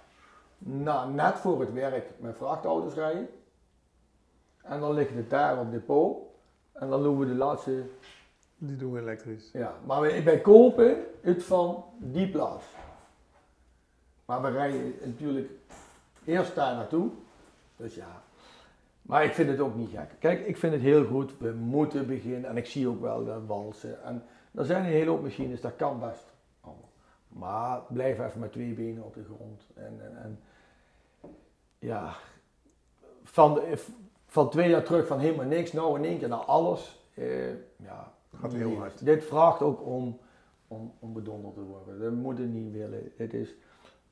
[0.59, 3.28] naar net voor het werk met vrachtauto's rijden.
[4.64, 6.16] En dan ligt het daar op depot.
[6.72, 7.82] En dan doen we de laatste
[8.58, 9.50] Die doen we elektrisch.
[9.52, 12.64] ja, maar wij, wij kopen het van die plaats.
[14.24, 15.50] Maar we rijden natuurlijk
[16.24, 17.10] eerst daar naartoe.
[17.76, 18.22] Dus ja.
[19.02, 20.10] Maar ik vind het ook niet gek.
[20.18, 21.38] Kijk, ik vind het heel goed.
[21.38, 22.50] We moeten beginnen.
[22.50, 24.02] En ik zie ook wel de walsen.
[24.02, 26.32] En er zijn een hele hoop machines, dat kan best.
[27.28, 29.62] Maar blijf even met twee benen op de grond.
[29.74, 30.40] En, en, en
[31.78, 32.14] ja,
[33.24, 33.84] van, de-
[34.35, 37.09] van twee jaar terug van helemaal niks, nou in één keer naar alles.
[37.14, 39.05] Eh, ja, Gaat heel hard.
[39.05, 40.18] Dit vraagt ook om,
[40.68, 42.01] om, om bedonderd te worden.
[42.01, 43.12] We moeten niet willen.
[43.16, 43.55] Het is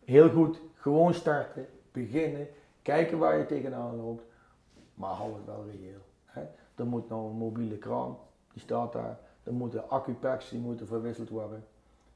[0.05, 0.61] heel goed.
[0.75, 2.49] Gewoon starten, beginnen,
[2.83, 4.23] kijken waar je tegenaan loopt.
[4.95, 6.01] Maar hou het wel reëel.
[6.25, 6.43] Hè.
[6.75, 8.17] Er moet nou een mobiele kraan,
[8.53, 9.19] die staat daar.
[9.43, 11.65] Er moeten accupacks, die moeten verwisseld worden.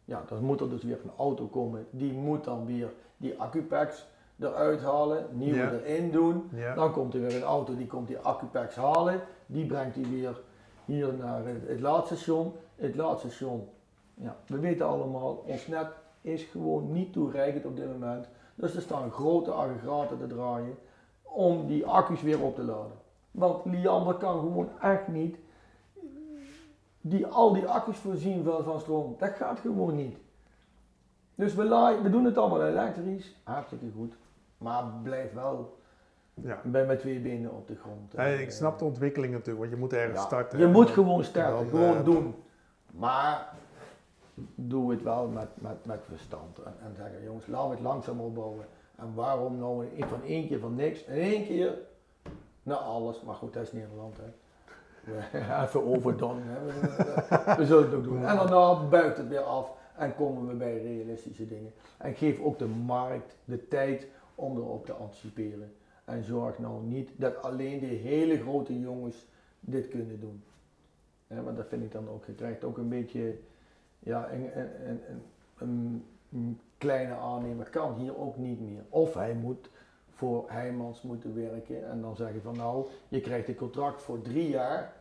[0.05, 1.87] Ja, dan moet er dus weer een auto komen.
[1.91, 4.07] Die moet dan weer die accupacks
[4.41, 5.70] eruit halen, nieuwe Ja.
[5.72, 6.49] erin doen.
[6.55, 6.74] Ja.
[6.74, 9.20] Dan komt er weer een auto die komt die accupacks halen.
[9.47, 10.41] Die brengt die weer
[10.84, 12.53] hier naar het, het laadstation.
[12.76, 13.68] Het laadstation,
[14.14, 15.87] ja, we weten allemaal, ons net
[16.20, 18.28] is gewoon niet toereikend op dit moment.
[18.55, 20.74] Dus er staan grote aggregaten te draaien
[21.22, 22.93] om die accu's weer op te laden.
[23.30, 25.37] Want Liander kan gewoon echt niet
[27.01, 29.14] die, al die accu's voorzien van, van stroom.
[29.18, 30.16] Dat gaat gewoon niet.
[31.34, 34.14] Dus we, laaien- we doen het allemaal elektrisch, hartstikke goed.
[34.59, 35.79] Maar blijf wel
[36.35, 36.61] Ja.
[36.65, 38.13] bij met twee benen op de grond.
[38.17, 40.59] Hey, ik snap de ontwikkeling natuurlijk, want je moet ergens ja, starten.
[40.59, 42.35] Je moet dan- gewoon starten, dan, gewoon eh, doen.
[42.93, 43.49] Maar
[44.55, 46.59] doe het wel met, met, met verstand.
[46.59, 48.65] En, en zeggen, jongens, laten we het langzaam opbouwen.
[48.97, 51.75] En waarom nou in- van één keer van niks, in één keer
[52.63, 53.23] naar alles.
[53.23, 54.33] Maar goed, dat is Nederland, hè.
[55.65, 57.57] Even overdone, hè.
[57.57, 58.27] We zullen het ook doen.
[58.27, 61.73] En daarna buigt het weer af en komen we bij realistische dingen.
[61.99, 65.72] En geef ook de markt de tijd om erop te anticiperen.
[66.05, 69.26] En zorg nou niet dat alleen de hele grote jongens
[69.61, 70.43] dit kunnen doen.
[71.26, 72.24] Ja, maar dat vind ik dan ook.
[72.24, 73.39] Je krijgt ook een beetje,
[73.99, 74.59] ja, een,
[74.89, 75.01] een,
[75.59, 78.82] een, een, kleine aannemer kan hier ook niet meer.
[78.89, 79.70] Of hij moet
[80.11, 84.49] voor Heijmans moeten werken en dan zeggen van nou, je krijgt een contract voor drie
[84.49, 84.93] jaar.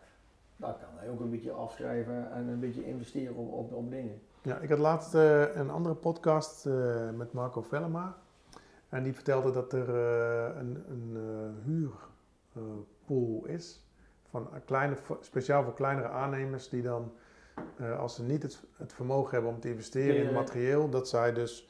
[0.58, 4.22] Dan kan hij ook een beetje afschrijven en een beetje investeren op, op, op dingen.
[4.42, 8.18] Ja, ik had laatst eh, een andere podcast eh, met Marco Vellema.
[8.90, 11.66] En die vertelde dat er eh, een, een eh,
[12.54, 13.84] huurpool is.
[14.30, 17.12] Van een kleine, speciaal voor kleinere aannemers die dan,
[17.78, 21.34] eh, als ze niet het, het vermogen hebben om te investeren in materieel, dat zij
[21.34, 21.70] dus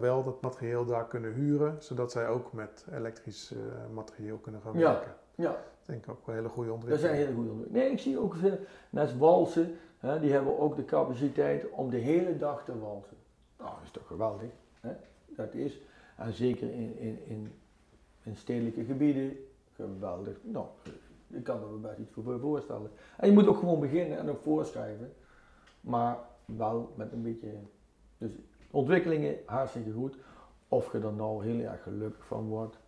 [0.00, 1.76] wel dat materieel daar kunnen huren.
[1.78, 3.58] Zodat zij ook met elektrisch eh,
[3.94, 4.92] materieel kunnen gaan Ja.
[4.92, 5.12] werken.
[5.34, 7.14] Ja, Dat denk ik ook wel een hele goede dat ontwikkeling.
[7.16, 7.86] zijn hele goede ontwikkelingen.
[7.88, 8.58] Nee, ik zie ook veel,
[8.94, 13.16] als walsen, hè, die hebben ook de capaciteit om de hele dag te walsen.
[13.58, 14.50] Nou, dat is toch geweldig.
[14.80, 14.90] Hè?
[15.26, 15.80] Dat is,
[16.20, 17.52] en zeker in, in, in,
[18.22, 19.36] in stedelijke gebieden,
[19.74, 20.36] geweldig.
[20.42, 20.66] Nou,
[21.28, 22.90] ik kan er me best iets voor voorstellen.
[23.16, 25.12] En je moet ook gewoon beginnen en ook voorschrijven.
[25.80, 27.48] Maar wel met een beetje,
[28.18, 28.32] dus
[28.70, 30.16] ontwikkelingen hartstikke goed.
[30.68, 32.78] Of je er nou heel erg gelukkig van wordt,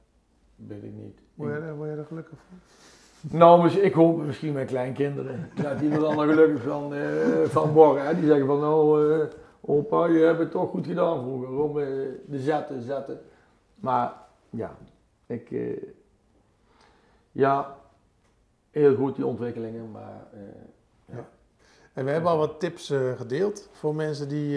[0.56, 1.18] weet ik niet.
[1.34, 2.58] Word je, er- word je er gelukkig van?
[3.38, 5.50] Nou, ik hoop misschien mijn kleinkinderen.
[5.62, 8.06] Dat die er dan gelukkig van, eh, van worden.
[8.06, 8.14] Hè.
[8.14, 9.26] Die zeggen van nou, eh,
[9.62, 11.48] opa, je hebt het toch goed gedaan vroeger.
[11.48, 11.86] Om eh,
[12.26, 13.20] de zetten, zetten.
[13.74, 14.14] Maar
[14.50, 14.76] ja,
[15.26, 15.82] ik, eh,
[17.32, 17.78] ja,
[18.70, 21.18] heel goed die ontwikkelingen, maar eh,
[21.92, 24.56] En we hebben al wat tips gedeeld voor mensen die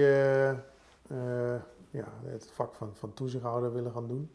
[1.90, 4.32] ja, het vak van, van toezichthouder willen gaan doen.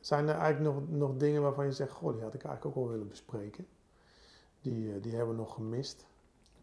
[0.00, 2.84] Zijn er eigenlijk nog, nog dingen waarvan je zegt, goh, die had ik eigenlijk ook
[2.84, 3.66] wel willen bespreken?
[4.60, 6.06] Die, die hebben we nog gemist.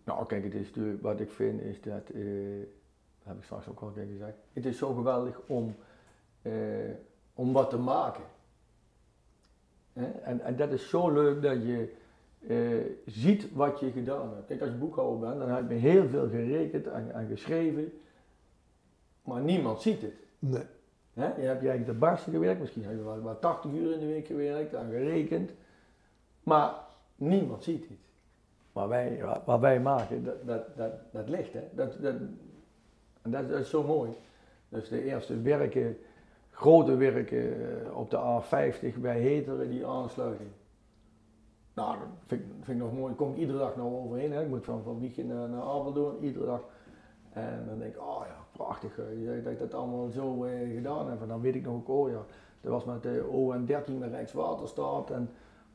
[0.05, 2.59] Nou, kijk, het is natuurlijk, wat ik vind is dat, eh,
[3.17, 5.75] dat heb ik straks ook al een keer gezegd, het is zo geweldig om,
[6.41, 6.53] eh,
[7.33, 8.23] om wat te maken.
[9.93, 10.05] Hè?
[10.05, 11.93] En, en dat is zo leuk dat je
[12.47, 14.47] eh, ziet wat je gedaan hebt.
[14.47, 17.91] Kijk, als je boekhouder bent, dan heb je heel veel gerekend en, en geschreven,
[19.23, 20.15] maar niemand ziet het.
[20.39, 20.63] Nee.
[21.13, 21.25] Hè?
[21.25, 23.99] Je hebt je eigenlijk de barsten gewerkt, misschien heb je wel, wel 80 uur in
[23.99, 25.51] de week gewerkt en gerekend,
[26.43, 26.73] maar
[27.15, 28.04] niemand ziet het.
[28.75, 31.53] Maar wij, wat wij maken, dat, dat, dat, dat ligt.
[31.53, 31.63] Hè?
[31.71, 32.15] Dat, dat,
[33.23, 34.11] dat, dat is zo mooi.
[34.69, 35.97] Dus de eerste werken,
[36.51, 37.53] grote werken
[37.85, 40.49] eh, op de A50 bij Heteren, die aansluiting.
[41.73, 43.07] Nou, dat vind, ik- vind ik nog mooi.
[43.07, 44.31] Daar kom ik iedere dag nou overheen.
[44.31, 44.41] Hè.
[44.41, 46.61] Ik moet van, van Wiegen naar, naar Apeldoorn, iedere dag.
[47.33, 51.09] En dan denk ik, oh ja, prachtig eh, dat ik dat allemaal zo eh, gedaan
[51.09, 51.21] heb.
[51.21, 52.21] En dan weet ik nog ook, oh ja,
[52.61, 55.09] dat was met de ON13 met Rijkswaterstaat.
[55.11, 55.29] En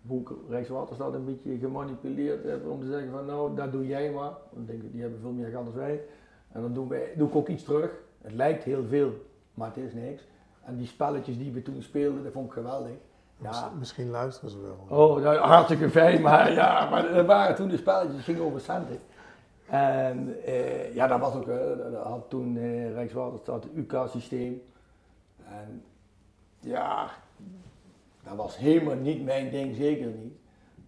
[0.06, 4.10] hoe ik Rijkswaterstaat een beetje gemanipuleerd heb om te zeggen van nou, dat doe jij
[4.10, 4.32] maar.
[4.52, 6.00] Want ik denk, die hebben veel meer geld dan wij.
[6.52, 7.90] En dan doen wij, doe ik ook iets terug.
[8.22, 9.12] Het lijkt heel veel,
[9.54, 10.22] maar het is niks.
[10.64, 12.90] En die spelletjes die we toen speelden, dat vond ik geweldig.
[13.36, 14.98] Ja, Miss- Misschien luisteren ze wel.
[14.98, 18.60] Oh, nou, hartstikke fijn, maar ja, maar er waren toen de spelletjes, het ging over
[18.60, 18.98] centen.
[19.66, 21.56] En eh, ja, dat was ook, eh,
[21.92, 24.62] dat had toen eh, Rijkswaterstaat het UK-systeem.
[25.44, 25.82] En
[26.60, 27.10] ja,
[28.22, 30.34] dat was helemaal niet mijn ding, zeker niet.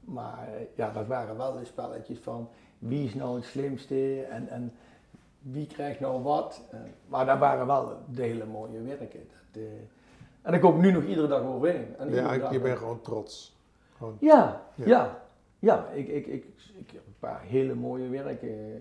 [0.00, 4.48] Maar eh, ja, dat waren wel de spelletjes van wie is nou het slimste en,
[4.48, 4.72] en
[5.38, 6.62] wie krijgt nou wat.
[6.70, 9.20] Eh, maar dat waren wel de hele mooie werken.
[9.28, 9.68] Dat, eh,
[10.42, 11.96] en daar kom ik nu nog iedere dag overheen.
[11.98, 13.56] En Ja, ik- je bent gewoon trots.
[13.96, 14.86] Gewoon, ja, Ja.
[14.86, 15.22] ja,
[15.58, 15.88] ja.
[15.88, 16.44] ik, ik, ik,
[16.78, 18.78] ik heb een paar hele mooie werken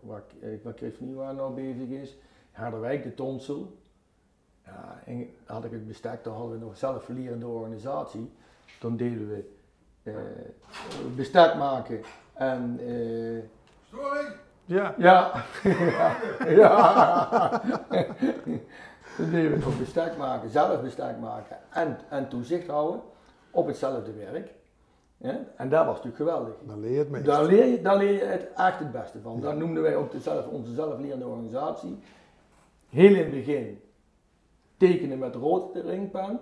[0.00, 2.16] waar, ik- eh, waar Chris nou bezig is.
[2.50, 3.76] Harderwijk, de Tonsel.
[4.64, 8.32] Ja, en dan had ik het bestek, dan hadden we nog zelf verlierende organisatie.
[8.80, 9.50] Toen deden we
[10.02, 10.14] eh,
[11.16, 12.00] bestek maken
[12.32, 13.42] en eh,
[14.64, 14.94] ja.
[14.98, 15.32] ja,
[15.62, 16.16] ja,
[16.48, 17.62] ja.
[19.16, 23.00] Toen deden we nog bestek maken, zelf bestek maken en, en toezicht houden
[23.50, 24.50] op hetzelfde werk.
[25.16, 25.40] Ja?
[25.56, 26.54] En dat was natuurlijk geweldig.
[26.66, 27.24] Dan leer je het meest.
[27.24, 29.34] Daar leer je, daar leer je het echt het beste van.
[29.34, 29.40] Ja.
[29.40, 31.98] Daar noemden wij ook de zelf, onze zelflerende organisatie.
[32.88, 33.80] Heel in het begin
[34.88, 36.40] tekenen met rood de ringpen.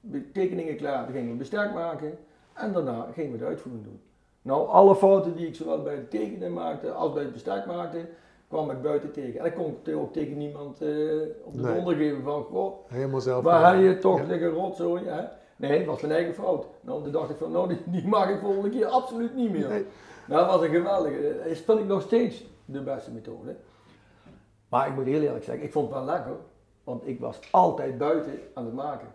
[0.00, 2.18] De tekeningen klaar, dan gingen we bestek maken.
[2.54, 4.00] En daarna gingen we de uitvoering doen.
[4.42, 8.06] Nou, alle fouten die ik zowel bij het tekenen maakte als bij het bestek maakte,
[8.48, 9.40] kwam ik buiten tegen.
[9.40, 10.88] En ik kon ook tegen niemand eh,
[11.44, 11.74] op de Nee.
[11.74, 13.44] donder geven van, goh, Helemaal zelf.
[13.44, 14.26] waar heb je toch Ja.
[14.26, 15.04] liggen rotzooi?
[15.04, 15.22] Hè?
[15.56, 16.66] Nee, het was mijn eigen fout.
[16.80, 19.68] Nou, toen dacht ik van, nou, die, die maak ik volgende keer absoluut niet meer.
[19.68, 19.86] Nee.
[20.28, 21.36] Nou, dat was een geweldige.
[21.48, 23.56] Dat vind ik nog steeds de beste methode.
[24.68, 26.36] Maar ik moet heel eerlijk zeggen, ik vond het wel lekker.
[26.90, 29.08] Want ik was altijd buiten aan het maken.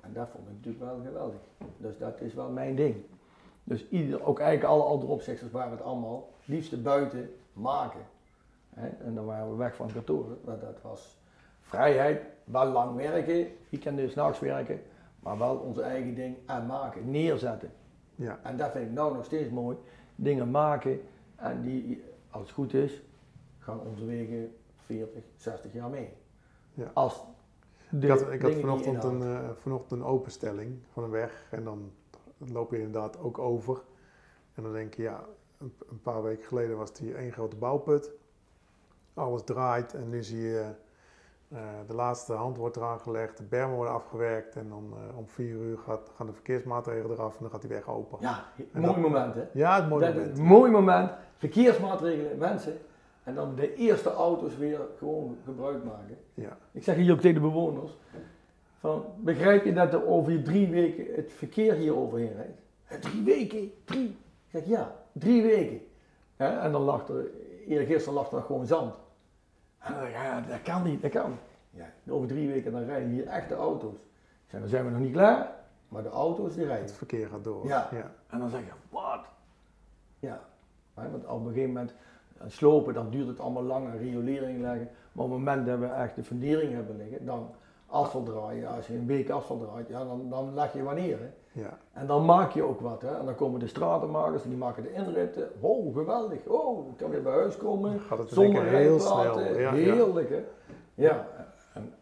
[0.00, 1.40] En dat vond ik natuurlijk wel geweldig.
[1.76, 2.96] Dus dat is wel mijn ding.
[3.64, 8.00] Dus ieder, ook eigenlijk alle andere opzichters waren het allemaal liefste buiten maken.
[8.74, 10.38] En dan waren we weg van kantoren.
[10.44, 11.18] Want dat was
[11.60, 14.82] vrijheid, wel lang werken, weekenden, s'nachts werken.
[15.20, 17.72] Maar wel onze eigen ding aan maken, neerzetten.
[18.14, 18.38] Ja.
[18.42, 19.76] En dat vind ik nou nog steeds mooi.
[20.14, 21.00] Dingen maken
[21.36, 23.02] en die, als het goed is,
[23.58, 26.18] gaan onze wegen 40, 60 jaar mee.
[26.84, 26.90] Ja.
[26.94, 27.24] Als
[28.00, 31.90] Ik had, ik had vanochtend, een, eh, vanochtend een openstelling van een weg en dan
[32.52, 33.82] loop je inderdaad ook over.
[34.54, 35.24] En dan denk je, ja,
[35.58, 38.10] een, een paar weken geleden was het hier één grote bouwput.
[39.14, 40.70] Alles draait en nu zie je
[41.48, 45.28] eh, de laatste hand wordt eraan gelegd, de bermen worden afgewerkt en dan eh, om
[45.28, 48.18] vier uur gaat, gaan de verkeersmaatregelen eraf en dan gaat die weg open.
[48.20, 49.44] Ja, mooi dat- moment hè.
[49.52, 50.38] Ja, het mooie moment.
[50.38, 52.78] een mooi moment, verkeersmaatregelen, mensen.
[53.22, 56.16] En dan de eerste auto's weer gewoon gebruik maken.
[56.34, 56.58] Ja.
[56.72, 57.96] Ik zeg hier ook tegen de bewoners.
[58.78, 62.58] Van, begrijp je dat er over drie weken het verkeer hier overheen rijdt?
[62.86, 63.72] "Eh, Drie weken?
[63.84, 64.08] Drie?
[64.08, 65.80] Ik zeg ja, drie weken.
[66.36, 67.30] En dan lag er,
[67.66, 68.94] eergisteren lag er gewoon zand.
[69.78, 71.36] En dan, ja, dat kan niet, dat kan.
[71.70, 73.94] Ja, over drie weken dan rijden hier echte auto's.
[73.94, 75.52] Ik zeg, dan zijn we nog niet klaar,
[75.88, 76.84] maar de auto's die rijden.
[76.84, 77.66] Het verkeer gaat door.
[77.66, 77.88] Ja.
[77.92, 78.12] ja.
[78.28, 79.24] En dan zeg je, wat?
[80.18, 80.40] Ja,
[80.94, 81.94] want op een gegeven moment
[82.40, 84.88] eh, slopen, dan duurt het allemaal lang en riolering leggen.
[85.12, 87.50] Maar op het moment dat we echt de fundering hebben liggen, dan
[87.86, 88.68] asfalt draaien.
[88.68, 91.18] Als je een week asfalt draait, ja, dan, dan leg je wanneer.
[91.18, 91.60] Hè.
[91.60, 91.78] ja.
[91.92, 93.02] En dan maak je ook wat.
[93.02, 93.18] Hè.
[93.18, 95.48] En dan komen de stratenmakers en die maken de inritten.
[95.60, 96.46] Wow, geweldig.
[96.46, 98.00] Oh, ik kan weer bij huis komen.
[98.00, 99.40] Gaat het Zonder heel snel.
[99.40, 99.72] Ja, ja.
[99.72, 100.44] Heerlijk, hè.
[100.94, 101.26] Ja.
[101.74, 101.92] En,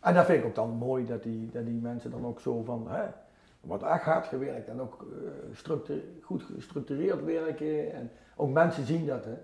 [0.00, 2.62] en dat vind ik ook dan mooi, dat die, dat die mensen dan ook zo
[2.62, 2.86] van...
[2.88, 3.02] Hè,
[3.60, 7.92] er wordt echt hard gewerkt en ook eh, goed gestructureerd werken.
[7.92, 9.34] En ook mensen zien dat, hè.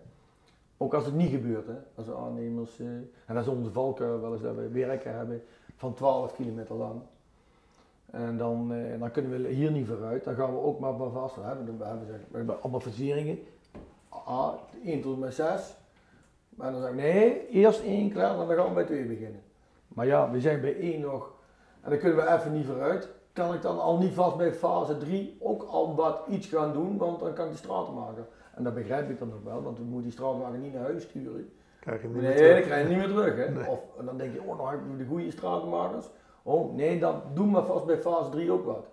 [0.77, 1.77] Ook als het niet gebeurt, hè.
[1.95, 2.81] Als de aannemers...
[2.81, 2.87] eh,
[3.27, 5.43] en dat is onze valkuil wel eens, dat we werken hebben
[5.77, 7.01] van 12 kilometer lang.
[8.11, 10.25] En dan, eh, dan kunnen we hier niet vooruit.
[10.25, 11.37] Dan gaan we ook maar maar vast.
[11.37, 12.81] We hebben, we hebben, we hebben allemaal.
[14.29, 14.55] A,
[14.85, 15.77] 1 tot en met 6.
[16.49, 19.43] Maar dan zeg ik, nee, eerst 1 klaar, dan gaan we bij 2 beginnen.
[19.89, 21.33] Maar ja, we zijn bij 1 nog,
[21.81, 23.09] en dan kunnen we even niet vooruit.
[23.33, 26.97] Kan ik dan al niet vast bij fase 3 ook al wat iets gaan doen,
[26.97, 28.27] want dan kan ik die straten maken.
[28.57, 31.03] En dat begrijp ik dan nog wel, want we moeten die straatwagen niet naar huis
[31.03, 31.51] sturen.
[31.81, 32.53] Krijg je niet Nee, meer terug.
[32.59, 33.37] dan krijg je niet meer terug.
[33.37, 33.51] Hè?
[33.53, 33.69] Nee.
[33.69, 36.07] Of en dan denk je, oh, nou hebben we de goede stratenmakers.
[36.43, 38.87] Oh, nee, dan doe maar vast bij fase 3 ook wat.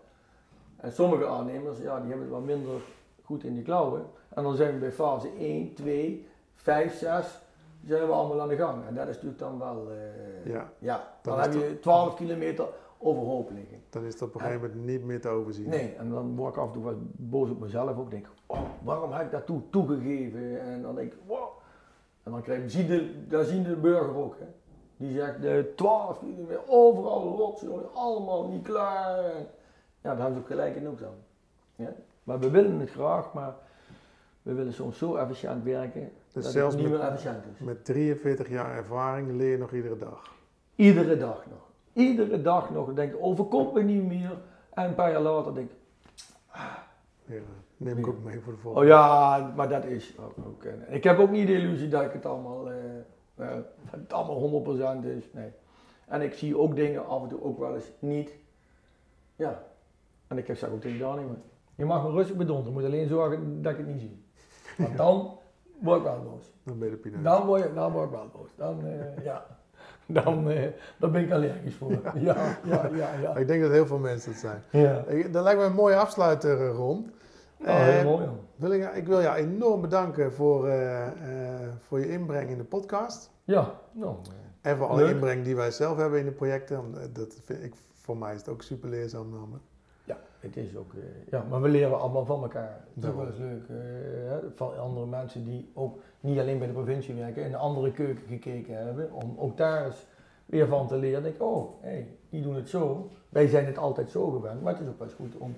[0.75, 2.81] En sommige aannemers, ja, die hebben het wat minder
[3.23, 4.05] goed in die klauwen.
[4.29, 7.41] En dan zijn we bij fase 1, 2, 5, 6,
[7.85, 8.87] zijn we allemaal aan de gang.
[8.87, 12.65] En dat is natuurlijk dan wel, eh, Ja, ja, Dan dan heb je 12 kilometer
[13.03, 13.77] overhoop liggen.
[13.89, 15.69] dan is het op een gegeven moment niet meer te overzien.
[15.69, 18.11] Nee, en dan word ik af en toe wat boos op mezelf ook.
[18.11, 20.61] Denk, oh, waarom heb ik dat toe toegegeven?
[20.61, 21.47] En dan denk ik, wow.
[22.23, 24.35] En dan, krijg, zie de, dan zien de burger ook.
[24.39, 24.45] Hè.
[24.97, 29.17] Die zegt, de 12 kilometer, overal jongen, allemaal niet klaar.
[29.25, 29.47] En,
[30.01, 31.13] ja, daar hebben ze ook gelijk in ook dan.
[31.75, 31.93] Ja.
[32.23, 33.55] Maar we willen het graag, maar
[34.41, 37.65] we willen soms zo efficiënt werken Dus dat zelfs het niet met- meer efficiënt is.
[37.65, 40.35] Met 43 jaar ervaring leer je nog iedere dag.
[40.75, 41.71] Iedere dag nog.
[41.93, 42.93] Iedere dag nog.
[42.93, 44.37] Denk, overkomt me niet meer.
[44.73, 45.77] En een paar jaar later denk ik,
[47.25, 47.41] Ja,
[47.77, 48.87] neem ik ook mee voor de Oh volgende.
[48.87, 50.33] ja, maar dat is ook.
[50.47, 52.75] ook ik heb ook niet de illusie dat ik het allemaal, eh,
[53.35, 53.49] eh,
[53.91, 55.29] dat het allemaal 100% is.
[55.33, 55.51] Nee.
[56.07, 58.31] En ik zie ook dingen af en toe ook wel eens niet.
[59.35, 59.63] Ja.
[60.27, 61.35] En ik zeg ook tegen aannemer,
[61.75, 64.23] je mag me rustig bedonderen, je moet alleen zorgen dat ik het niet zie.
[64.77, 65.37] Want dan
[65.79, 66.51] word ik wel boos.
[66.63, 67.23] Dan ben je de pineut.
[67.23, 68.55] Dan word, je, dan word ik wel boos.
[68.55, 69.45] Dan, eh, ja.
[70.23, 70.67] Dan, eh,
[70.99, 71.91] dan ben ik allergisch voor.
[72.15, 73.35] Ja, ja, ja, ja.
[73.35, 74.61] Ik denk dat heel veel mensen dat zijn.
[74.69, 75.03] ja.
[75.31, 77.11] Dat lijkt me een mooie afsluiter, eh, Ron.
[77.59, 78.27] Oh, heel Eh, mooi.
[78.55, 80.69] Wil ik, ik wil jou enorm bedanken voor,
[81.87, 83.31] voor je inbreng in de podcast.
[83.43, 84.15] Ja, nou.
[84.61, 85.11] En voor alle Leuk.
[85.13, 86.93] inbreng die wij zelf hebben in de projecten.
[87.13, 89.29] Dat vind ik, voor mij is het ook super leerzaam.
[89.29, 89.63] namelijk.
[90.43, 90.99] Ja, het is ook, eh,
[91.31, 92.79] ja, maar we leren allemaal van elkaar.
[92.93, 93.19] Het is ook Daarom.
[93.19, 93.37] wel eens
[93.67, 97.59] leuk, eh, van andere mensen die ook niet alleen bij de provincie werken, in een
[97.59, 100.05] andere keuken gekeken hebben, om ook daar eens
[100.45, 101.23] weer van te leren.
[101.23, 103.09] Denk ik, oh, hey, die doen het zo.
[103.29, 105.55] Wij zijn het altijd zo gewend, maar het is ook eens goed om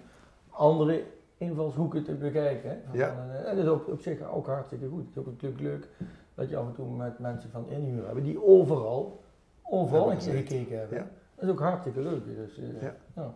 [0.50, 1.04] andere
[1.38, 2.70] invalshoeken te bekijken.
[2.70, 2.98] Hè.
[2.98, 3.08] Ja.
[3.10, 5.00] En, eh, dat is ook op zich ook hartstikke goed.
[5.00, 5.88] Het is ook natuurlijk leuk
[6.36, 9.22] dat je af en toe met mensen van inhuur hebben die overal,
[9.64, 10.40] overal gezeten.
[10.40, 10.98] gekeken hebben.
[10.98, 11.08] Ja.
[11.36, 12.26] Dat is ook hartstikke leuk.
[12.26, 12.96] Dus, eh, Ja.
[13.16, 13.34] ja.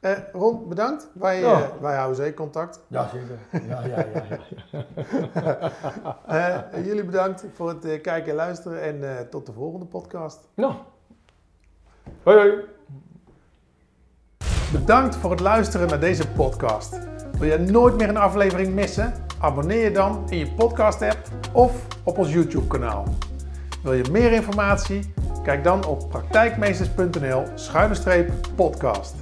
[0.00, 1.08] Eh, Ron, bedankt.
[1.12, 1.52] Wij, Ja.
[1.52, 2.80] eh, wij houden zeker contact.
[2.86, 3.68] Ja, zeker.
[3.68, 4.38] Ja, ja, ja.
[4.70, 5.72] ja.
[6.74, 8.82] Eh, jullie bedankt voor het eh, kijken en luisteren.
[8.82, 10.48] En eh, tot de volgende podcast.
[10.54, 10.72] Nou.
[12.22, 12.52] Hoi, hoi.
[14.72, 16.98] Bedankt voor het luisteren naar deze podcast.
[17.38, 19.12] Wil je nooit meer een aflevering missen?
[19.40, 21.18] Abonneer je dan in je podcast app
[21.52, 23.04] of op ons YouTube kanaal.
[23.82, 25.12] Wil je meer informatie?
[25.42, 29.14] Kijk dan op praktijkmeesters.nl schuine streep podcast.